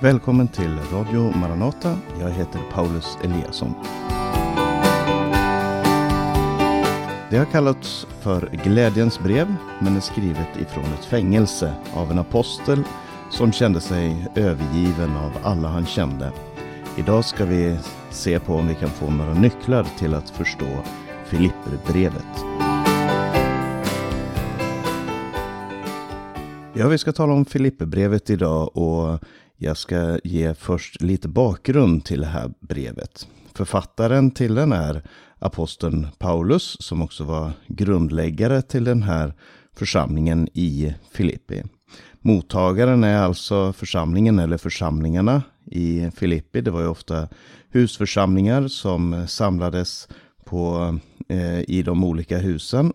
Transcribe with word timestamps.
Välkommen 0.00 0.48
till 0.48 0.78
Radio 0.92 1.36
Maranata. 1.36 1.98
Jag 2.20 2.30
heter 2.30 2.60
Paulus 2.72 3.18
Eliasson. 3.24 3.74
Det 7.30 7.38
har 7.38 7.44
kallats 7.52 8.06
för 8.20 8.50
glädjens 8.64 9.20
brev, 9.20 9.54
men 9.80 9.96
är 9.96 10.00
skrivet 10.00 10.56
ifrån 10.60 10.84
ett 10.84 11.04
fängelse 11.04 11.74
av 11.94 12.10
en 12.10 12.18
apostel 12.18 12.82
som 13.30 13.52
kände 13.52 13.80
sig 13.80 14.26
övergiven 14.34 15.16
av 15.16 15.32
alla 15.42 15.68
han 15.68 15.86
kände. 15.86 16.32
Idag 16.96 17.24
ska 17.24 17.44
vi 17.44 17.78
se 18.10 18.40
på 18.40 18.54
om 18.54 18.68
vi 18.68 18.74
kan 18.74 18.90
få 18.90 19.10
några 19.10 19.34
nycklar 19.34 19.86
till 19.98 20.14
att 20.14 20.30
förstå 20.30 20.68
Filipperbrevet. 21.26 22.44
Ja, 26.72 26.88
vi 26.88 26.98
ska 26.98 27.12
tala 27.12 27.32
om 27.32 27.44
Filipperbrevet 27.44 28.30
idag 28.30 28.76
och 28.76 29.20
jag 29.58 29.76
ska 29.76 30.18
ge 30.24 30.54
först 30.54 31.02
lite 31.02 31.28
bakgrund 31.28 32.04
till 32.04 32.20
det 32.20 32.26
här 32.26 32.50
brevet. 32.60 33.28
Författaren 33.54 34.30
till 34.30 34.54
den 34.54 34.72
är 34.72 35.02
aposteln 35.38 36.06
Paulus 36.18 36.76
som 36.80 37.02
också 37.02 37.24
var 37.24 37.52
grundläggare 37.66 38.62
till 38.62 38.84
den 38.84 39.02
här 39.02 39.34
församlingen 39.76 40.48
i 40.54 40.94
Filippi. 41.12 41.62
Mottagaren 42.20 43.04
är 43.04 43.18
alltså 43.18 43.72
församlingen 43.72 44.38
eller 44.38 44.56
församlingarna 44.58 45.42
i 45.64 46.10
Filippi. 46.16 46.60
Det 46.60 46.70
var 46.70 46.80
ju 46.80 46.88
ofta 46.88 47.28
husförsamlingar 47.70 48.68
som 48.68 49.26
samlades 49.28 50.08
på, 50.44 50.98
eh, 51.28 51.60
i 51.60 51.82
de 51.82 52.04
olika 52.04 52.38
husen. 52.38 52.92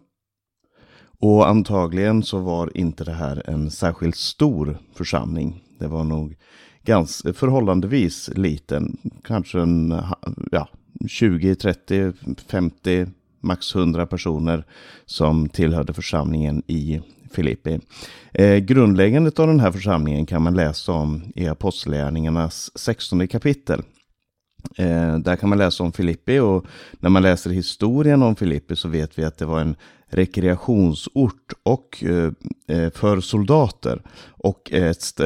Och 1.24 1.48
antagligen 1.48 2.24
så 2.24 2.40
var 2.40 2.78
inte 2.78 3.04
det 3.04 3.14
här 3.14 3.50
en 3.50 3.72
särskilt 3.72 4.16
stor 4.16 4.78
församling. 4.96 5.64
Det 5.80 5.88
var 5.88 6.04
nog 6.04 6.36
ganska 6.84 7.34
förhållandevis 7.34 8.30
liten. 8.36 8.98
Kanske 9.24 9.60
en 9.60 10.02
ja, 10.52 10.70
20, 11.08 11.56
30, 11.56 12.14
50, 12.48 13.08
max 13.42 13.76
100 13.76 14.06
personer 14.06 14.64
som 15.06 15.50
tillhörde 15.50 15.94
församlingen 15.94 16.64
i 16.68 17.02
Filippi. 17.32 17.80
Eh, 18.34 18.58
grundläggandet 18.58 19.40
av 19.40 19.48
den 19.48 19.60
här 19.60 19.72
församlingen 19.72 20.26
kan 20.26 20.42
man 20.42 20.56
läsa 20.56 20.92
om 20.92 21.22
i 21.36 21.48
Apostlagärningarnas 21.48 22.72
16 22.76 23.28
kapitel. 23.28 23.82
Eh, 24.78 25.18
där 25.18 25.36
kan 25.36 25.50
man 25.50 25.58
läsa 25.58 25.84
om 25.84 25.92
Filippi 25.92 26.40
och 26.40 26.66
när 27.00 27.10
man 27.10 27.22
läser 27.22 27.50
historien 27.50 28.24
om 28.24 28.36
Filippi 28.36 28.76
så 28.76 28.90
vet 28.90 29.20
vi 29.20 29.24
att 29.24 29.38
det 29.38 29.46
var 29.46 29.60
en 29.60 29.76
rekreationsort 30.14 31.54
och 31.64 32.04
eh, 32.04 32.32
eh, 32.68 32.92
för 32.92 33.22
soldater 33.22 34.02
och 34.30 34.72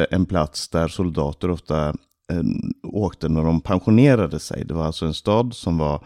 en 0.09 0.25
plats 0.25 0.69
där 0.69 0.87
soldater 0.87 1.51
ofta 1.51 1.87
eh, 2.31 2.43
åkte 2.83 3.29
när 3.29 3.43
de 3.43 3.61
pensionerade 3.61 4.39
sig. 4.39 4.65
Det 4.65 4.73
var 4.73 4.85
alltså 4.85 5.05
en 5.05 5.13
stad 5.13 5.53
som 5.53 5.77
var 5.77 6.05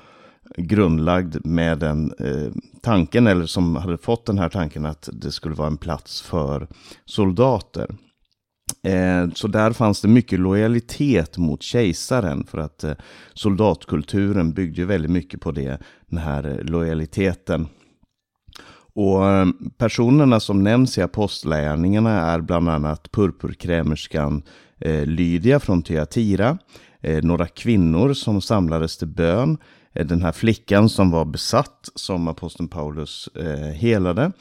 grundlagd 0.57 1.45
med 1.45 1.79
den 1.79 2.13
eh, 2.19 2.51
tanken, 2.81 3.27
eller 3.27 3.45
som 3.45 3.75
hade 3.75 3.97
fått 3.97 4.25
den 4.25 4.37
här 4.37 4.49
tanken 4.49 4.85
att 4.85 5.09
det 5.13 5.31
skulle 5.31 5.55
vara 5.55 5.67
en 5.67 5.77
plats 5.77 6.21
för 6.21 6.67
soldater. 7.05 7.95
Eh, 8.83 9.29
så 9.33 9.47
där 9.47 9.71
fanns 9.71 10.01
det 10.01 10.07
mycket 10.07 10.39
lojalitet 10.39 11.37
mot 11.37 11.63
kejsaren 11.63 12.43
för 12.43 12.57
att 12.57 12.83
eh, 12.83 12.93
soldatkulturen 13.33 14.53
byggde 14.53 14.85
väldigt 14.85 15.11
mycket 15.11 15.41
på 15.41 15.51
det, 15.51 15.81
den 16.07 16.19
här 16.19 16.61
lojaliteten. 16.63 17.67
Och 18.93 19.29
eh, 19.29 19.47
personerna 19.77 20.39
som 20.39 20.63
nämns 20.63 20.97
i 20.97 21.01
apostlärningarna 21.01 22.31
är 22.31 22.41
bland 22.41 22.69
annat 22.69 23.11
purpurkrämerskan 23.11 24.43
eh, 24.79 25.05
Lydia 25.05 25.59
från 25.59 25.83
Thyatira, 25.83 26.57
eh, 27.01 27.23
några 27.23 27.47
kvinnor 27.47 28.13
som 28.13 28.41
samlades 28.41 28.97
till 28.97 29.07
bön, 29.07 29.57
den 29.93 30.21
här 30.21 30.31
flickan 30.31 30.89
som 30.89 31.11
var 31.11 31.25
besatt 31.25 31.89
som 31.95 32.27
aposteln 32.27 32.69
Paulus 32.69 33.29
helade 33.75 34.31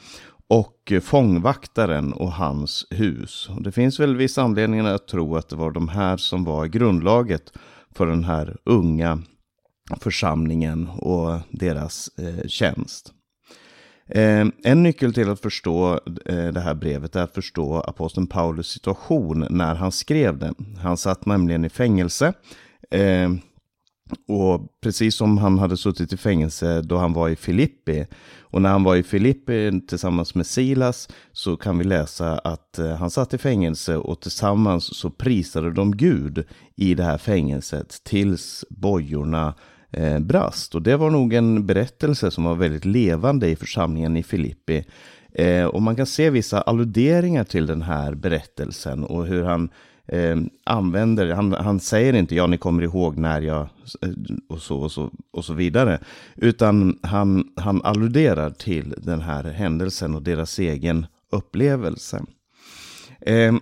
och 0.47 0.93
fångvaktaren 1.01 2.13
och 2.13 2.31
hans 2.31 2.87
hus. 2.89 3.49
Och 3.49 3.63
det 3.63 3.71
finns 3.71 3.99
väl 3.99 4.15
viss 4.15 4.37
anledning 4.37 4.79
att 4.79 5.07
tro 5.07 5.35
att 5.35 5.49
det 5.49 5.55
var 5.55 5.71
de 5.71 5.87
här 5.87 6.17
som 6.17 6.43
var 6.43 6.65
grundlaget 6.65 7.53
för 7.95 8.07
den 8.07 8.23
här 8.23 8.57
unga 8.63 9.21
församlingen 9.99 10.87
och 10.87 11.39
deras 11.49 12.09
tjänst. 12.47 13.13
Ehm, 14.11 14.51
en 14.63 14.83
nyckel 14.83 15.13
till 15.13 15.29
att 15.29 15.41
förstå 15.41 15.99
eh, 16.25 16.47
det 16.47 16.61
här 16.61 16.73
brevet 16.73 17.15
är 17.15 17.23
att 17.23 17.33
förstå 17.33 17.79
aposteln 17.79 18.27
Paulus 18.27 18.67
situation 18.67 19.47
när 19.49 19.75
han 19.75 19.91
skrev 19.91 20.37
det. 20.37 20.53
Han 20.81 20.97
satt 20.97 21.25
nämligen 21.25 21.65
i 21.65 21.69
fängelse. 21.69 22.33
Ehm, 22.91 23.39
och 24.27 24.81
precis 24.81 25.15
som 25.15 25.37
han 25.37 25.59
hade 25.59 25.77
suttit 25.77 26.13
i 26.13 26.17
fängelse 26.17 26.81
då 26.81 26.97
han 26.97 27.13
var 27.13 27.29
i 27.29 27.35
Filippi. 27.35 28.05
Och 28.39 28.61
när 28.61 28.69
han 28.69 28.83
var 28.83 28.95
i 28.95 29.03
Filippi 29.03 29.81
tillsammans 29.87 30.35
med 30.35 30.45
Silas 30.45 31.09
så 31.31 31.57
kan 31.57 31.77
vi 31.77 31.83
läsa 31.83 32.37
att 32.37 32.79
eh, 32.79 32.95
han 32.95 33.09
satt 33.09 33.33
i 33.33 33.37
fängelse 33.37 33.97
och 33.97 34.21
tillsammans 34.21 34.97
så 34.97 35.09
prisade 35.09 35.71
de 35.71 35.97
Gud 35.97 36.43
i 36.75 36.93
det 36.93 37.03
här 37.03 37.17
fängelset 37.17 38.03
tills 38.03 38.65
bojorna 38.69 39.53
eh, 39.91 40.19
brast. 40.19 40.75
Och 40.75 40.81
det 40.81 40.97
var 40.97 41.09
nog 41.09 41.33
en 41.33 41.65
berättelse 41.65 42.31
som 42.31 42.43
var 42.43 42.55
väldigt 42.55 42.85
levande 42.85 43.49
i 43.49 43.55
församlingen 43.55 44.17
i 44.17 44.23
Filippi. 44.23 44.85
Eh, 45.33 45.65
och 45.65 45.81
man 45.81 45.95
kan 45.95 46.05
se 46.05 46.29
vissa 46.29 46.61
alluderingar 46.61 47.43
till 47.43 47.65
den 47.65 47.81
här 47.81 48.13
berättelsen 48.13 49.03
och 49.03 49.25
hur 49.25 49.43
han 49.43 49.69
eh, 50.07 50.37
använder, 50.63 51.33
han, 51.33 51.53
han, 51.53 51.79
säger 51.79 52.13
inte 52.13 52.35
ja 52.35 52.47
ni 52.47 52.57
kommer 52.57 52.83
ihåg 52.83 53.17
när 53.17 53.41
jag 53.41 53.61
eh, 54.01 54.09
och 54.49 54.61
så 54.61 54.77
och 54.77 54.91
så, 54.91 55.11
och 55.31 55.45
så 55.45 55.53
vidare. 55.53 55.99
Utan 56.35 56.99
han, 57.03 57.47
han 57.55 57.81
alluderar 57.83 58.49
till 58.49 58.93
den 58.97 59.21
här 59.21 59.43
händelsen 59.43 60.15
och 60.15 60.21
deras 60.21 60.59
egen 60.59 61.05
upplevelse. 61.31 62.23
Eh, 63.21 63.53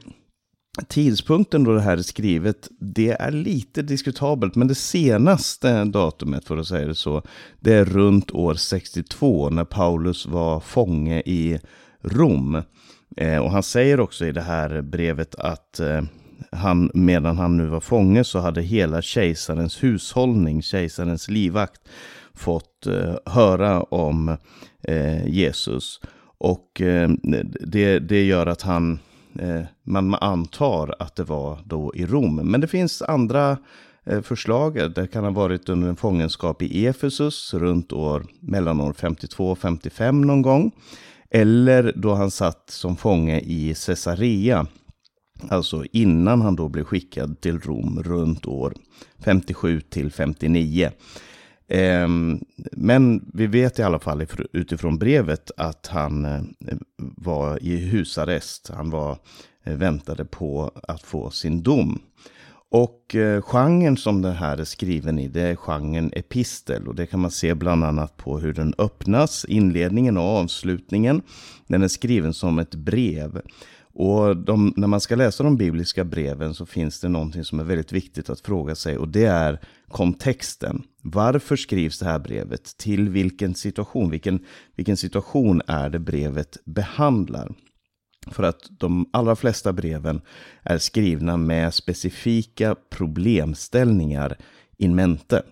Tidpunkten 0.88 1.64
då 1.64 1.74
det 1.74 1.82
här 1.82 1.98
är 1.98 2.02
skrivet, 2.02 2.68
det 2.80 3.10
är 3.10 3.32
lite 3.32 3.82
diskutabelt, 3.82 4.56
men 4.56 4.68
det 4.68 4.76
senaste 4.76 5.84
datumet, 5.84 6.46
för 6.46 6.58
att 6.58 6.68
säga 6.68 6.88
det 6.88 6.96
så, 6.96 7.22
det 7.60 7.74
är 7.74 7.86
runt 7.86 8.32
år 8.32 8.54
62 8.54 9.50
när 9.50 9.66
Paulus 9.66 10.26
var 10.26 10.60
fånge 10.60 11.20
i 11.20 11.60
Rom. 12.02 12.64
Eh, 13.18 13.38
och 13.38 13.52
han 13.52 13.64
säger 13.64 14.00
också 14.00 14.26
i 14.26 14.32
det 14.32 14.42
här 14.42 14.82
brevet 14.82 15.36
att 15.36 15.80
eh, 15.80 16.02
han, 16.52 16.92
medan 16.94 17.38
han 17.38 17.58
nu 17.58 17.66
var 17.66 17.80
fånge 17.80 18.24
så 18.24 18.40
hade 18.40 18.62
hela 18.62 19.02
kejsarens 19.02 19.84
hushållning, 19.84 20.62
kejsarens 20.62 21.30
livvakt, 21.30 21.82
fått 22.34 22.88
eh, 22.88 23.16
höra 23.26 23.84
om 23.84 24.38
eh, 24.84 25.28
Jesus. 25.28 26.02
Och 26.38 26.82
eh, 26.82 27.10
det, 27.62 28.00
det 28.00 28.24
gör 28.24 28.46
att 28.46 28.62
han 28.62 29.00
Eh, 29.36 29.62
man 29.84 30.16
antar 30.16 30.96
att 31.00 31.16
det 31.16 31.24
var 31.24 31.60
då 31.66 31.92
i 31.96 32.06
Rom. 32.06 32.36
Men 32.36 32.62
det 32.62 32.68
finns 32.68 33.02
andra 33.02 33.58
eh, 34.06 34.22
förslag. 34.22 34.94
Det 34.96 35.08
kan 35.08 35.24
ha 35.24 35.32
varit 35.32 35.70
under 35.70 35.88
en 35.88 35.96
fångenskap 35.96 36.62
i 36.62 36.88
Efesus 36.88 37.54
runt 37.54 37.94
år 37.94 38.26
mellan 38.40 38.82
år 38.82 38.94
52 38.94 39.52
och 39.52 39.60
55 39.60 40.22
någon 40.22 40.42
gång. 40.42 40.72
Eller 41.32 41.94
då 41.96 42.14
han 42.14 42.32
satt 42.32 42.70
som 42.70 42.98
fånge 42.98 43.40
i 43.40 43.76
Caesarea. 43.86 44.68
Alltså 45.50 45.84
innan 45.92 46.42
han 46.42 46.56
då 46.56 46.70
blev 46.70 46.84
skickad 46.84 47.42
till 47.42 47.60
Rom 47.60 48.04
runt 48.04 48.46
år 48.46 48.74
57 49.24 49.82
till 49.82 50.12
59. 50.12 50.92
Ehm, 51.70 52.40
men 52.72 53.30
vi 53.34 53.48
vet 53.48 53.80
i 53.80 53.84
alla 53.84 54.00
fall 54.00 54.26
utifrån 54.54 54.98
brevet 54.98 55.52
att 55.58 55.88
han 55.88 56.26
eh, 56.26 56.42
var 56.98 57.64
i 57.64 57.76
husarrest. 57.76 58.72
Han 58.76 58.90
var, 58.90 59.18
eh, 59.64 59.74
väntade 59.74 60.26
på 60.26 60.72
att 60.88 61.02
få 61.02 61.30
sin 61.32 61.64
dom. 61.64 62.02
Och 62.72 63.16
eh, 63.16 63.42
genren 63.42 63.98
som 63.98 64.22
den 64.22 64.36
här 64.36 64.58
är 64.58 64.64
skriven 64.64 65.20
i, 65.20 65.28
det 65.28 65.42
är 65.42 65.56
genren 65.56 66.12
epistel. 66.16 66.88
Och 66.88 66.96
det 66.96 67.06
kan 67.06 67.20
man 67.20 67.32
se 67.32 67.54
bland 67.54 67.84
annat 67.84 68.18
på 68.18 68.40
hur 68.40 68.54
den 68.54 68.74
öppnas, 68.78 69.46
inledningen 69.46 70.18
och 70.18 70.24
avslutningen. 70.24 71.22
Den 71.68 71.84
är 71.84 71.88
skriven 71.88 72.34
som 72.34 72.60
ett 72.60 72.76
brev. 72.76 73.42
Och 74.02 74.38
de, 74.38 74.74
när 74.76 74.88
man 74.88 75.02
ska 75.02 75.16
läsa 75.16 75.44
de 75.44 75.58
bibliska 75.58 76.04
breven 76.04 76.54
så 76.54 76.66
finns 76.66 77.00
det 77.00 77.10
någonting 77.10 77.44
som 77.44 77.60
är 77.60 77.64
väldigt 77.64 77.92
viktigt 77.92 78.30
att 78.30 78.40
fråga 78.40 78.76
sig 78.76 78.98
och 78.98 79.08
det 79.08 79.26
är 79.26 79.60
kontexten. 79.88 80.84
Varför 81.02 81.56
skrivs 81.56 82.00
det 82.00 82.06
här 82.06 82.20
brevet? 82.20 82.78
Till 82.78 83.10
vilken 83.10 83.56
situation? 83.56 84.10
Vilken, 84.12 84.46
vilken 84.76 84.98
situation 84.98 85.62
är 85.68 85.90
det 85.90 86.00
brevet 86.00 86.58
behandlar? 86.66 87.56
För 88.32 88.44
att 88.44 88.60
de 88.70 89.10
allra 89.14 89.36
flesta 89.36 89.74
breven 89.74 90.22
är 90.64 90.78
skrivna 90.78 91.38
med 91.38 91.74
specifika 91.74 92.76
problemställningar 92.90 94.38
in 94.78 94.96
mente. 94.96 95.44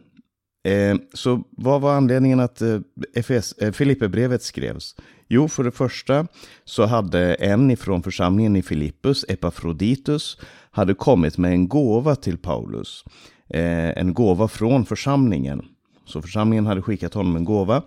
Eh, 0.68 0.96
så 1.14 1.44
vad 1.50 1.82
var 1.82 1.94
anledningen 1.94 2.40
att 2.40 2.62
eh, 2.62 2.80
FS, 3.16 3.54
eh, 3.54 3.72
Filipperbrevet 3.72 4.44
skrevs? 4.44 4.96
Jo, 5.28 5.48
för 5.48 5.64
det 5.64 5.72
första 5.72 6.28
så 6.66 6.86
hade 6.86 7.34
en 7.34 7.72
ifrån 7.72 8.04
församlingen 8.04 8.56
i 8.56 8.62
Filippus, 8.62 9.26
Epafroditus, 9.28 10.38
hade 10.72 10.94
kommit 10.94 11.38
med 11.38 11.52
en 11.52 11.68
gåva 11.68 12.16
till 12.16 12.38
Paulus. 12.38 13.04
En 13.50 14.14
gåva 14.14 14.48
från 14.48 14.86
församlingen. 14.86 15.66
Så 16.06 16.22
församlingen 16.22 16.66
hade 16.66 16.82
skickat 16.82 17.14
honom 17.14 17.36
en 17.36 17.46
gåva 17.46 17.82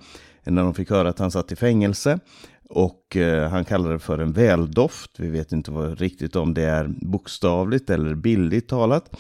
när 0.44 0.62
de 0.62 0.75
fick 0.75 0.91
höra 0.91 1.09
att 1.09 1.19
han 1.19 1.31
satt 1.31 1.53
i 1.53 1.56
fängelse. 1.56 2.19
Och 2.69 3.17
han 3.50 3.65
kallade 3.65 3.94
det 3.94 3.99
för 3.99 4.19
en 4.19 4.32
väldoft. 4.32 5.11
Vi 5.19 5.31
vet 5.31 5.53
inte 5.53 5.71
vad, 5.71 6.00
riktigt 6.00 6.37
om 6.37 6.55
det 6.55 6.62
är 6.62 6.88
bokstavligt 6.88 7.91
eller 7.91 8.15
bildligt 8.15 8.69
talat. 8.69 9.11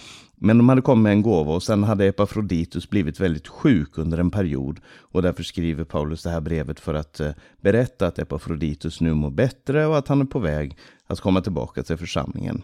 Men 0.42 0.58
de 0.58 0.68
hade 0.68 0.82
kommit 0.82 1.02
med 1.02 1.12
en 1.12 1.22
gåva 1.22 1.54
och 1.54 1.62
sen 1.62 1.84
hade 1.84 2.06
Epafroditus 2.06 2.90
blivit 2.90 3.20
väldigt 3.20 3.48
sjuk 3.48 3.98
under 3.98 4.18
en 4.18 4.30
period. 4.30 4.80
Och 4.98 5.22
därför 5.22 5.42
skriver 5.42 5.84
Paulus 5.84 6.22
det 6.22 6.30
här 6.30 6.40
brevet 6.40 6.80
för 6.80 6.94
att 6.94 7.20
eh, 7.20 7.30
berätta 7.60 8.06
att 8.06 8.18
Epafroditus 8.18 9.00
nu 9.00 9.14
mår 9.14 9.30
bättre 9.30 9.86
och 9.86 9.98
att 9.98 10.08
han 10.08 10.20
är 10.20 10.24
på 10.24 10.38
väg 10.38 10.76
att 11.06 11.20
komma 11.20 11.40
tillbaka 11.40 11.82
till 11.82 11.96
församlingen. 11.96 12.62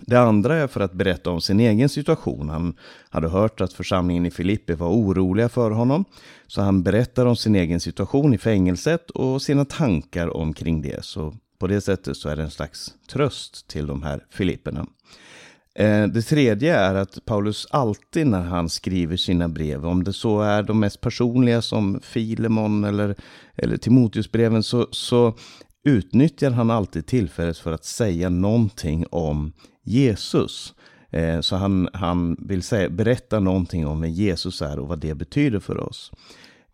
Det 0.00 0.16
andra 0.16 0.56
är 0.56 0.66
för 0.66 0.80
att 0.80 0.92
berätta 0.92 1.30
om 1.30 1.40
sin 1.40 1.60
egen 1.60 1.88
situation. 1.88 2.48
Han 2.48 2.74
hade 3.10 3.28
hört 3.28 3.60
att 3.60 3.72
församlingen 3.72 4.26
i 4.26 4.30
Filippi 4.30 4.74
var 4.74 4.88
oroliga 4.88 5.48
för 5.48 5.70
honom. 5.70 6.04
Så 6.46 6.62
han 6.62 6.82
berättar 6.82 7.26
om 7.26 7.36
sin 7.36 7.54
egen 7.54 7.80
situation 7.80 8.34
i 8.34 8.38
fängelset 8.38 9.10
och 9.10 9.42
sina 9.42 9.64
tankar 9.64 10.36
omkring 10.36 10.82
det. 10.82 11.04
Så 11.04 11.34
på 11.58 11.66
det 11.66 11.80
sättet 11.80 12.16
så 12.16 12.28
är 12.28 12.36
det 12.36 12.42
en 12.42 12.50
slags 12.50 12.94
tröst 13.12 13.68
till 13.68 13.86
de 13.86 14.02
här 14.02 14.24
Filipperna. 14.30 14.86
Eh, 15.74 16.06
det 16.06 16.22
tredje 16.22 16.76
är 16.76 16.94
att 16.94 17.24
Paulus 17.24 17.66
alltid 17.70 18.26
när 18.26 18.42
han 18.42 18.68
skriver 18.68 19.16
sina 19.16 19.48
brev, 19.48 19.86
om 19.86 20.04
det 20.04 20.12
så 20.12 20.40
är 20.40 20.62
de 20.62 20.80
mest 20.80 21.00
personliga 21.00 21.62
som 21.62 22.00
Filemon 22.02 22.84
eller, 22.84 23.14
eller 23.56 23.76
Timoteusbreven, 23.76 24.62
så, 24.62 24.88
så 24.90 25.34
utnyttjar 25.84 26.50
han 26.50 26.70
alltid 26.70 27.06
tillfället 27.06 27.58
för 27.58 27.72
att 27.72 27.84
säga 27.84 28.28
någonting 28.28 29.06
om 29.10 29.52
Jesus. 29.84 30.74
Eh, 31.10 31.40
så 31.40 31.56
han, 31.56 31.88
han 31.92 32.36
vill 32.38 32.62
säga, 32.62 32.88
berätta 32.88 33.40
någonting 33.40 33.86
om 33.86 34.00
vem 34.00 34.10
Jesus 34.10 34.62
är 34.62 34.78
och 34.78 34.88
vad 34.88 34.98
det 34.98 35.14
betyder 35.14 35.60
för 35.60 35.80
oss. 35.80 36.12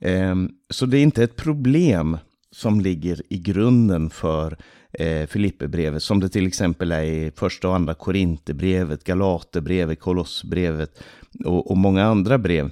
Eh, 0.00 0.34
så 0.70 0.86
det 0.86 0.98
är 0.98 1.02
inte 1.02 1.24
ett 1.24 1.36
problem 1.36 2.18
som 2.50 2.80
ligger 2.80 3.22
i 3.28 3.38
grunden 3.38 4.10
för 4.10 4.58
eh, 4.92 5.26
Filipperbrevet, 5.26 6.02
som 6.02 6.20
det 6.20 6.28
till 6.28 6.46
exempel 6.46 6.92
är 6.92 7.02
i 7.02 7.32
första 7.36 7.68
och 7.68 7.74
andra 7.74 7.94
Korinthierbrevet, 7.94 9.04
Galaterbrevet, 9.04 10.00
Kolossbrevet 10.00 11.02
och, 11.44 11.70
och 11.70 11.76
många 11.76 12.04
andra 12.04 12.38
brev 12.38 12.70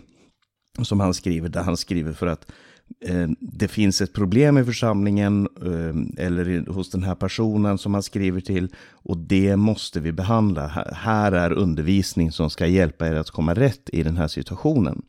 som 0.83 1.01
han 1.01 1.15
skriver, 1.15 1.49
där 1.49 1.63
han 1.63 1.77
skriver 1.77 2.13
för 2.13 2.27
att 2.27 2.53
Eh, 3.05 3.29
det 3.41 3.69
finns 3.69 4.01
ett 4.01 4.13
problem 4.13 4.59
i 4.59 4.65
församlingen 4.65 5.49
eh, 5.63 6.27
eller 6.27 6.73
hos 6.73 6.91
den 6.91 7.03
här 7.03 7.15
personen 7.15 7.79
som 7.79 7.95
han 7.95 8.03
skriver 8.03 8.41
till 8.41 8.69
och 8.93 9.17
det 9.17 9.57
måste 9.57 10.01
vi 10.01 10.13
behandla. 10.13 10.67
Här 10.93 11.33
är 11.33 11.53
undervisning 11.53 12.33
som 12.33 12.51
ska 12.51 12.67
hjälpa 12.67 13.09
er 13.09 13.15
att 13.15 13.31
komma 13.31 13.55
rätt 13.55 13.91
i 13.93 14.03
den 14.03 14.17
här 14.17 14.29
situationen. 14.29 15.03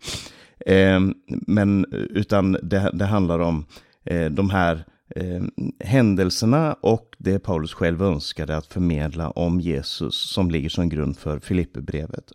Eh, 0.66 1.00
men 1.28 1.86
utan 1.92 2.52
det, 2.52 2.92
det 2.94 3.06
handlar 3.06 3.40
om 3.40 3.66
eh, 4.06 4.32
de 4.32 4.50
här 4.50 4.86
Eh, 5.16 5.42
händelserna 5.80 6.74
och 6.74 7.16
det 7.18 7.40
Paulus 7.40 7.74
själv 7.74 8.02
önskade 8.02 8.58
att 8.58 8.66
förmedla 8.66 9.30
om 9.30 9.60
Jesus 9.60 10.16
som 10.16 10.52
ligger 10.52 10.70
som 10.70 10.90
grund 10.90 11.18
för 11.18 11.40
Filipperbrevet. 11.40 12.32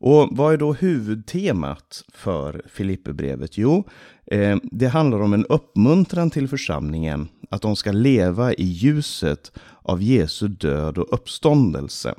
Och 0.00 0.28
vad 0.30 0.52
är 0.52 0.56
då 0.56 0.72
huvudtemat 0.72 2.04
för 2.14 2.62
Filipperbrevet? 2.68 3.58
Jo, 3.58 3.88
eh, 4.26 4.56
det 4.62 4.86
handlar 4.86 5.20
om 5.20 5.32
en 5.32 5.46
uppmuntran 5.46 6.30
till 6.30 6.48
församlingen 6.48 7.28
att 7.50 7.62
de 7.62 7.76
ska 7.76 7.92
leva 7.92 8.52
i 8.52 8.64
ljuset 8.64 9.52
av 9.82 10.02
Jesu 10.02 10.48
död 10.48 10.98
och 10.98 11.12
uppståndelse. 11.12 12.14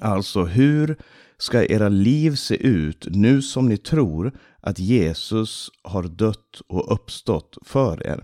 Alltså, 0.00 0.44
hur 0.44 0.96
ska 1.38 1.64
era 1.64 1.88
liv 1.88 2.34
se 2.34 2.54
ut 2.54 3.06
nu 3.10 3.42
som 3.42 3.68
ni 3.68 3.76
tror 3.76 4.32
att 4.60 4.78
Jesus 4.78 5.70
har 5.82 6.02
dött 6.02 6.60
och 6.68 6.92
uppstått 6.92 7.58
för 7.62 8.06
er? 8.06 8.20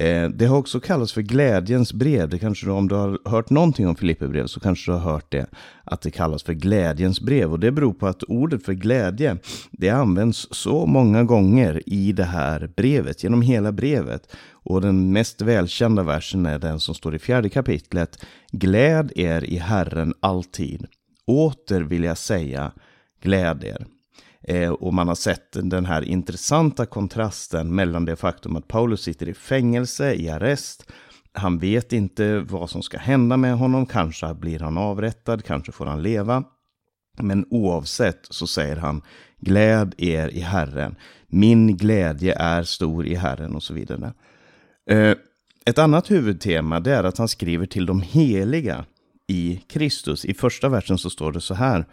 Eh, 0.00 0.28
det 0.28 0.46
har 0.46 0.56
också 0.56 0.80
kallats 0.80 1.12
för 1.12 1.22
glädjens 1.22 1.92
brev. 1.92 2.28
Det 2.28 2.38
kanske, 2.38 2.66
du, 2.66 2.72
om 2.72 2.88
du 2.88 2.94
har 2.94 3.18
hört 3.24 3.50
någonting 3.50 3.88
om 3.88 3.96
Filipperbrevet 3.96 4.50
så 4.50 4.60
kanske 4.60 4.90
du 4.90 4.96
har 4.96 5.12
hört 5.12 5.32
det. 5.32 5.46
Att 5.84 6.00
det 6.00 6.10
kallas 6.10 6.42
för 6.42 6.52
glädjens 6.52 7.20
brev. 7.20 7.52
Och 7.52 7.60
det 7.60 7.72
beror 7.72 7.92
på 7.92 8.06
att 8.06 8.22
ordet 8.22 8.64
för 8.64 8.72
glädje, 8.72 9.36
det 9.70 9.90
används 9.90 10.48
så 10.50 10.86
många 10.86 11.24
gånger 11.24 11.82
i 11.86 12.12
det 12.12 12.24
här 12.24 12.70
brevet, 12.76 13.22
genom 13.22 13.42
hela 13.42 13.72
brevet. 13.72 14.36
Och 14.50 14.80
den 14.80 15.12
mest 15.12 15.42
välkända 15.42 16.02
versen 16.02 16.46
är 16.46 16.58
den 16.58 16.80
som 16.80 16.94
står 16.94 17.14
i 17.14 17.18
fjärde 17.18 17.48
kapitlet. 17.48 18.24
Gläd 18.52 19.12
er 19.16 19.44
i 19.44 19.56
Herren 19.56 20.14
alltid. 20.20 20.86
Åter 21.26 21.80
vill 21.80 22.04
jag 22.04 22.18
säga, 22.18 22.72
gläd 23.22 23.64
er. 23.64 23.86
Eh, 24.42 24.70
och 24.70 24.94
man 24.94 25.08
har 25.08 25.14
sett 25.14 25.52
den 25.52 25.86
här 25.86 26.02
intressanta 26.02 26.86
kontrasten 26.86 27.74
mellan 27.74 28.04
det 28.04 28.16
faktum 28.16 28.56
att 28.56 28.68
Paulus 28.68 29.02
sitter 29.02 29.28
i 29.28 29.34
fängelse, 29.34 30.14
i 30.14 30.28
arrest. 30.28 30.90
Han 31.32 31.58
vet 31.58 31.92
inte 31.92 32.38
vad 32.38 32.70
som 32.70 32.82
ska 32.82 32.98
hända 32.98 33.36
med 33.36 33.56
honom. 33.56 33.86
Kanske 33.86 34.34
blir 34.34 34.58
han 34.58 34.78
avrättad, 34.78 35.44
kanske 35.44 35.72
får 35.72 35.86
han 35.86 36.02
leva. 36.02 36.44
Men 37.20 37.46
oavsett 37.50 38.26
så 38.30 38.46
säger 38.46 38.76
han 38.76 39.02
Gläd 39.40 39.94
er 39.98 40.28
i 40.28 40.40
Herren. 40.40 40.96
Min 41.26 41.76
glädje 41.76 42.34
är 42.34 42.62
stor 42.62 43.06
i 43.06 43.14
Herren 43.14 43.54
och 43.54 43.62
så 43.62 43.74
vidare. 43.74 44.12
Eh, 44.90 45.14
ett 45.66 45.78
annat 45.78 46.10
huvudtema 46.10 46.80
det 46.80 46.94
är 46.94 47.04
att 47.04 47.18
han 47.18 47.28
skriver 47.28 47.66
till 47.66 47.86
de 47.86 48.00
heliga 48.00 48.84
i 49.26 49.60
Kristus. 49.68 50.24
I 50.24 50.34
första 50.34 50.68
versen 50.68 50.98
så 50.98 51.10
står 51.10 51.32
det 51.32 51.40
så 51.40 51.54
här. 51.54 51.84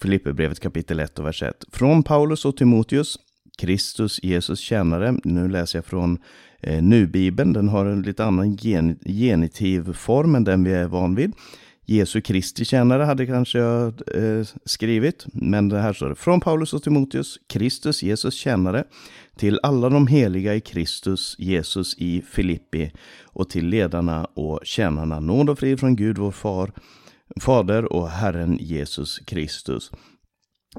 Filipperbrevet 0.00 0.60
kapitel 0.60 1.00
1 1.00 1.18
och 1.18 1.26
vers 1.26 1.42
1. 1.42 1.64
Från 1.72 2.02
Paulus 2.02 2.44
och 2.44 2.56
Timoteus, 2.56 3.18
Kristus 3.58 4.20
Jesus 4.22 4.60
tjänare. 4.60 5.14
Nu 5.24 5.48
läser 5.48 5.78
jag 5.78 5.84
från 5.84 6.18
eh, 6.60 6.82
Nu-bibeln. 6.82 7.52
Den 7.52 7.68
har 7.68 7.86
en 7.86 8.02
lite 8.02 8.24
annan 8.24 8.54
gen 8.54 8.98
genitiv 9.04 9.92
form 9.92 10.34
än 10.34 10.44
den 10.44 10.64
vi 10.64 10.72
är 10.72 10.86
van 10.86 11.14
vid. 11.14 11.32
Jesu 11.86 12.20
Kristi 12.20 12.64
tjänare 12.64 13.02
hade 13.02 13.26
kanske 13.26 13.58
jag 13.58 13.86
eh, 14.14 14.46
skrivit, 14.64 15.26
men 15.32 15.68
det 15.68 15.78
här 15.78 15.92
står 15.92 16.08
det. 16.08 16.14
Från 16.14 16.40
Paulus 16.40 16.74
och 16.74 16.82
Timoteus, 16.82 17.38
Kristus 17.46 18.02
Jesus 18.02 18.34
tjänare, 18.34 18.84
till 19.36 19.60
alla 19.62 19.88
de 19.88 20.06
heliga 20.06 20.54
i 20.54 20.60
Kristus 20.60 21.36
Jesus 21.38 21.94
i 21.98 22.22
Filippi 22.30 22.92
och 23.22 23.50
till 23.50 23.66
ledarna 23.66 24.24
och 24.24 24.60
tjänarna. 24.62 25.20
Nåd 25.20 25.50
och 25.50 25.58
frid 25.58 25.80
från 25.80 25.96
Gud 25.96 26.18
vår 26.18 26.30
far 26.30 26.72
Fader 27.40 27.92
och 27.92 28.10
Herren 28.10 28.58
Jesus 28.60 29.18
Kristus. 29.18 29.90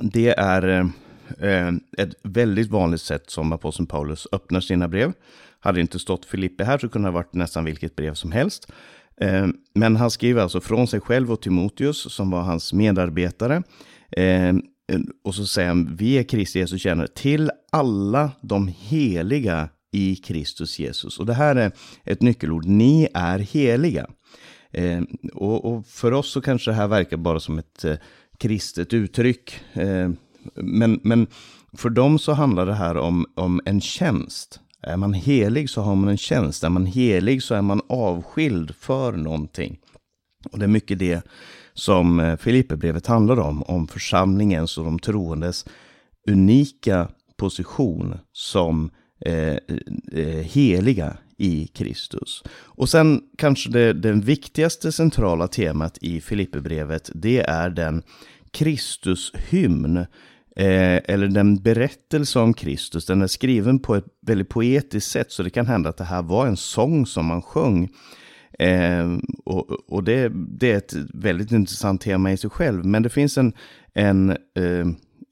Det 0.02 0.30
är 0.30 0.92
eh, 1.40 1.68
ett 1.98 2.16
väldigt 2.24 2.70
vanligt 2.70 3.02
sätt 3.02 3.30
som 3.30 3.52
aposteln 3.52 3.88
Paulus 3.88 4.28
öppnar 4.32 4.60
sina 4.60 4.88
brev. 4.88 5.14
Hade 5.60 5.78
det 5.78 5.82
inte 5.82 6.00
stått 6.00 6.26
Filippe 6.26 6.64
här 6.64 6.78
så 6.78 6.90
kunde 6.90 7.08
det 7.08 7.12
ha 7.12 7.20
varit 7.20 7.34
nästan 7.34 7.66
vilket 7.66 7.96
brev 7.96 8.14
som 8.14 8.32
helst. 8.32 8.72
Eh, 9.22 9.48
men 9.74 9.96
han 9.96 10.12
skriver 10.12 10.42
alltså 10.42 10.62
från 10.62 10.88
sig 10.88 11.00
själv 11.00 11.32
och 11.32 11.42
Timoteus 11.42 12.14
som 12.14 12.32
var 12.32 12.42
hans 12.42 12.74
medarbetare. 12.74 13.64
Eh, 14.12 14.56
och 15.24 15.36
så 15.36 15.46
säger 15.46 15.68
han, 15.68 15.96
vi 15.96 16.18
är 16.18 16.24
Kristi 16.24 16.60
Jesus 16.60 16.82
tjänare 16.82 17.08
till 17.08 17.52
alla 17.72 18.32
de 18.42 18.68
heliga 18.68 19.70
i 19.92 20.16
Kristus 20.16 20.80
Jesus. 20.80 21.20
Och 21.20 21.26
det 21.26 21.34
här 21.34 21.56
är 21.56 21.72
ett 22.04 22.22
nyckelord, 22.22 22.66
ni 22.66 23.08
är 23.14 23.40
heliga. 23.40 24.08
Eh, 24.76 25.02
och, 25.34 25.66
och, 25.66 25.86
för 25.86 26.12
oss 26.12 26.32
så 26.32 26.42
kanske 26.42 26.72
det 26.72 26.76
här 26.76 26.88
verkar 26.88 27.18
bara 27.18 27.40
som 27.40 27.60
ett 27.60 27.86
eh, 27.86 27.96
kristet 28.38 28.94
uttryck. 28.94 29.60
Eh, 29.74 30.10
men, 30.56 31.00
men 31.04 31.28
för 31.74 31.90
dem 31.90 32.20
så 32.20 32.34
handlar 32.34 32.66
det 32.66 32.74
här 32.74 32.98
om, 32.98 33.26
om 33.36 33.62
en 33.66 33.82
tjänst. 33.82 34.60
Är 34.82 34.98
man 34.98 35.14
helig 35.14 35.70
så 35.70 35.82
har 35.82 35.96
man 35.96 36.10
en 36.10 36.18
tjänst. 36.18 36.64
Är 36.64 36.70
man 36.70 36.86
helig 36.86 37.44
så 37.44 37.56
är 37.56 37.62
man 37.62 37.82
avskild 37.90 38.76
för 38.76 39.12
någonting. 39.12 39.80
Och 40.52 40.60
det 40.60 40.66
är 40.66 40.70
mycket 40.70 41.00
det 41.00 41.26
som 41.74 42.20
eh, 42.20 42.38
Filipperbrevet 42.38 43.08
handlar 43.08 43.40
om. 43.40 43.64
Om 43.64 43.88
församlingens 43.88 44.78
och 44.78 44.86
de 44.86 45.00
troendes 45.00 45.66
unika 46.30 47.08
position 47.38 48.18
som 48.32 48.90
eh, 49.26 49.58
eh, 50.12 50.44
heliga 50.44 51.18
i 51.38 51.68
Kristus. 51.68 52.44
Och 52.52 52.90
sen 52.90 53.22
kanske 53.38 53.70
det, 53.70 53.94
den 53.94 54.22
viktigaste 54.22 54.92
centrala 54.92 55.48
temat 55.48 55.98
i 56.02 56.22
Filipperbrevet, 56.22 57.10
det 57.14 57.40
är 57.40 57.70
den 57.70 58.04
Kristushymn, 58.52 59.98
eh, 60.56 61.00
eller 61.06 61.28
den 61.28 61.56
berättelse 61.56 62.40
om 62.40 62.54
Kristus. 62.54 63.06
Den 63.06 63.22
är 63.22 63.28
skriven 63.28 63.80
på 63.80 63.96
ett 63.96 64.06
väldigt 64.22 64.50
poetiskt 64.50 65.12
sätt, 65.12 65.32
så 65.32 65.44
det 65.44 65.50
kan 65.50 65.68
hända 65.68 65.90
att 65.90 65.98
det 65.98 66.04
här 66.04 66.22
var 66.24 66.48
en 66.48 66.58
sång 66.58 67.06
som 67.06 67.26
man 67.26 67.42
sjöng. 67.42 67.90
Eh, 68.60 69.18
och, 69.46 69.72
och 69.72 70.04
det, 70.04 70.32
det, 70.60 70.72
är 70.72 70.78
ett 70.78 70.94
väldigt 71.14 71.52
intressant 71.52 72.02
tema 72.02 72.32
i 72.32 72.38
sig 72.38 72.50
själv, 72.50 72.86
men 72.86 73.04
det 73.04 73.10
finns 73.10 73.38
en, 73.38 73.54
en, 73.94 74.30
eh, 74.30 74.86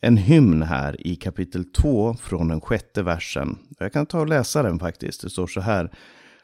en 0.03 0.17
hymn 0.17 0.62
här 0.62 1.07
i 1.07 1.15
kapitel 1.15 1.65
2 1.65 2.13
från 2.13 2.48
den 2.48 2.62
sjätte 2.62 3.03
versen. 3.03 3.57
Jag 3.79 3.93
kan 3.93 4.05
ta 4.05 4.19
och 4.19 4.27
läsa 4.27 4.63
den 4.63 4.79
faktiskt. 4.79 5.22
Det 5.22 5.29
står 5.29 5.48
så 5.48 5.62
här. 5.62 5.91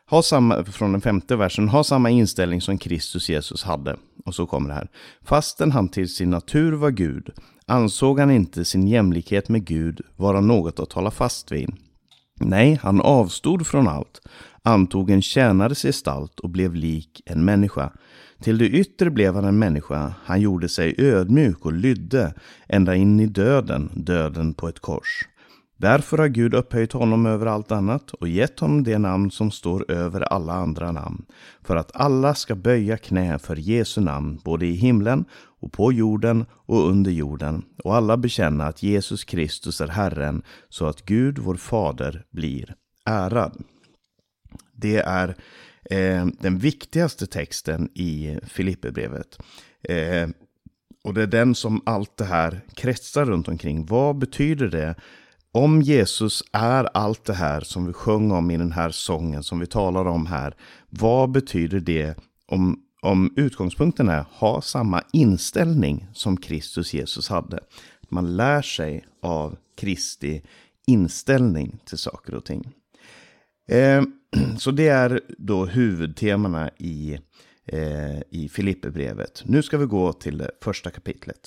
Ha 0.09 0.21
samma, 0.21 0.63
från 0.63 0.91
den 0.91 1.01
femte 1.01 1.35
versen, 1.35 1.69
ha 1.69 1.83
samma 1.83 2.09
inställning 2.09 2.61
som 2.61 2.77
Kristus 2.77 3.29
Jesus 3.29 3.63
hade. 3.63 3.95
Och 4.25 4.35
så 4.35 4.45
kommer 4.45 4.69
det 4.69 4.75
här. 4.75 4.87
Fastän 5.21 5.71
han 5.71 5.89
till 5.89 6.13
sin 6.13 6.29
natur 6.29 6.71
var 6.71 6.91
Gud, 6.91 7.29
ansåg 7.65 8.19
han 8.19 8.31
inte 8.31 8.65
sin 8.65 8.87
jämlikhet 8.87 9.49
med 9.49 9.65
Gud 9.65 10.01
vara 10.15 10.41
något 10.41 10.79
att 10.79 10.93
hålla 10.93 11.11
fast 11.11 11.51
vid. 11.51 11.69
Nej, 12.35 12.79
han 12.83 13.01
avstod 13.01 13.67
från 13.67 13.87
allt, 13.87 14.21
antog 14.63 15.09
en 15.09 15.21
tjänares 15.21 15.81
gestalt 15.81 16.39
och 16.39 16.49
blev 16.49 16.75
lik 16.75 17.21
en 17.25 17.45
människa. 17.45 17.91
Till 18.41 18.57
det 18.57 18.69
yttre 18.69 19.09
blev 19.09 19.35
han 19.35 19.45
en 19.45 19.59
människa, 19.59 20.13
han 20.23 20.41
gjorde 20.41 20.69
sig 20.69 20.95
ödmjuk 20.97 21.65
och 21.65 21.73
lydde 21.73 22.33
ända 22.67 22.95
in 22.95 23.19
i 23.19 23.25
döden, 23.25 23.89
döden 23.93 24.53
på 24.53 24.67
ett 24.67 24.79
kors. 24.79 25.27
Därför 25.77 26.17
har 26.17 26.27
Gud 26.27 26.53
upphöjt 26.53 26.93
honom 26.93 27.25
över 27.25 27.45
allt 27.45 27.71
annat 27.71 28.11
och 28.11 28.27
gett 28.27 28.59
honom 28.59 28.83
det 28.83 28.97
namn 28.97 29.31
som 29.31 29.51
står 29.51 29.91
över 29.91 30.21
alla 30.21 30.53
andra 30.53 30.91
namn, 30.91 31.25
för 31.63 31.75
att 31.75 31.95
alla 31.95 32.35
ska 32.35 32.55
böja 32.55 32.97
knä 32.97 33.39
för 33.39 33.55
Jesu 33.55 34.01
namn, 34.01 34.39
både 34.43 34.65
i 34.65 34.73
himlen 34.73 35.25
och 35.59 35.71
på 35.71 35.93
jorden 35.93 36.45
och 36.51 36.89
under 36.89 37.11
jorden, 37.11 37.63
och 37.83 37.95
alla 37.95 38.17
bekänna 38.17 38.67
att 38.67 38.83
Jesus 38.83 39.23
Kristus 39.23 39.81
är 39.81 39.87
Herren, 39.87 40.41
så 40.69 40.85
att 40.85 41.05
Gud, 41.05 41.39
vår 41.39 41.55
Fader, 41.55 42.25
blir 42.31 42.75
ärad. 43.05 43.63
Det 44.73 44.97
är 44.97 45.35
eh, 45.85 46.27
den 46.39 46.57
viktigaste 46.57 47.27
texten 47.27 47.89
i 47.95 48.39
Filipperbrevet. 48.47 49.37
Eh, 49.83 50.29
och 51.03 51.13
det 51.13 51.21
är 51.23 51.27
den 51.27 51.55
som 51.55 51.81
allt 51.85 52.17
det 52.17 52.25
här 52.25 52.61
kretsar 52.75 53.25
runt 53.25 53.47
omkring. 53.47 53.85
Vad 53.85 54.17
betyder 54.17 54.67
det 54.67 54.95
om 55.51 55.81
Jesus 55.81 56.43
är 56.51 56.83
allt 56.97 57.25
det 57.25 57.33
här 57.33 57.61
som 57.61 57.85
vi 57.85 57.93
sjöng 57.93 58.31
om 58.31 58.51
i 58.51 58.57
den 58.57 58.71
här 58.71 58.89
sången 58.89 59.43
som 59.43 59.59
vi 59.59 59.65
talar 59.65 60.05
om 60.05 60.25
här, 60.25 60.55
vad 60.89 61.31
betyder 61.31 61.79
det 61.79 62.15
om, 62.47 62.79
om 63.01 63.33
utgångspunkten 63.35 64.09
är 64.09 64.25
ha 64.31 64.61
samma 64.61 65.03
inställning 65.13 66.07
som 66.13 66.37
Kristus 66.37 66.93
Jesus 66.93 67.29
hade? 67.29 67.59
Man 68.09 68.35
lär 68.35 68.61
sig 68.61 69.05
av 69.21 69.57
Kristi 69.77 70.41
inställning 70.87 71.79
till 71.85 71.97
saker 71.97 72.35
och 72.35 72.45
ting. 72.45 72.73
Eh, 73.69 74.03
så 74.57 74.71
det 74.71 74.87
är 74.87 75.21
då 75.37 75.65
huvudtemana 75.65 76.69
i, 76.77 77.19
eh, 77.65 78.19
i 78.29 78.49
Filipperbrevet. 78.51 79.43
Nu 79.45 79.63
ska 79.63 79.77
vi 79.77 79.85
gå 79.85 80.13
till 80.13 80.37
det 80.37 80.51
första 80.61 80.89
kapitlet. 80.89 81.39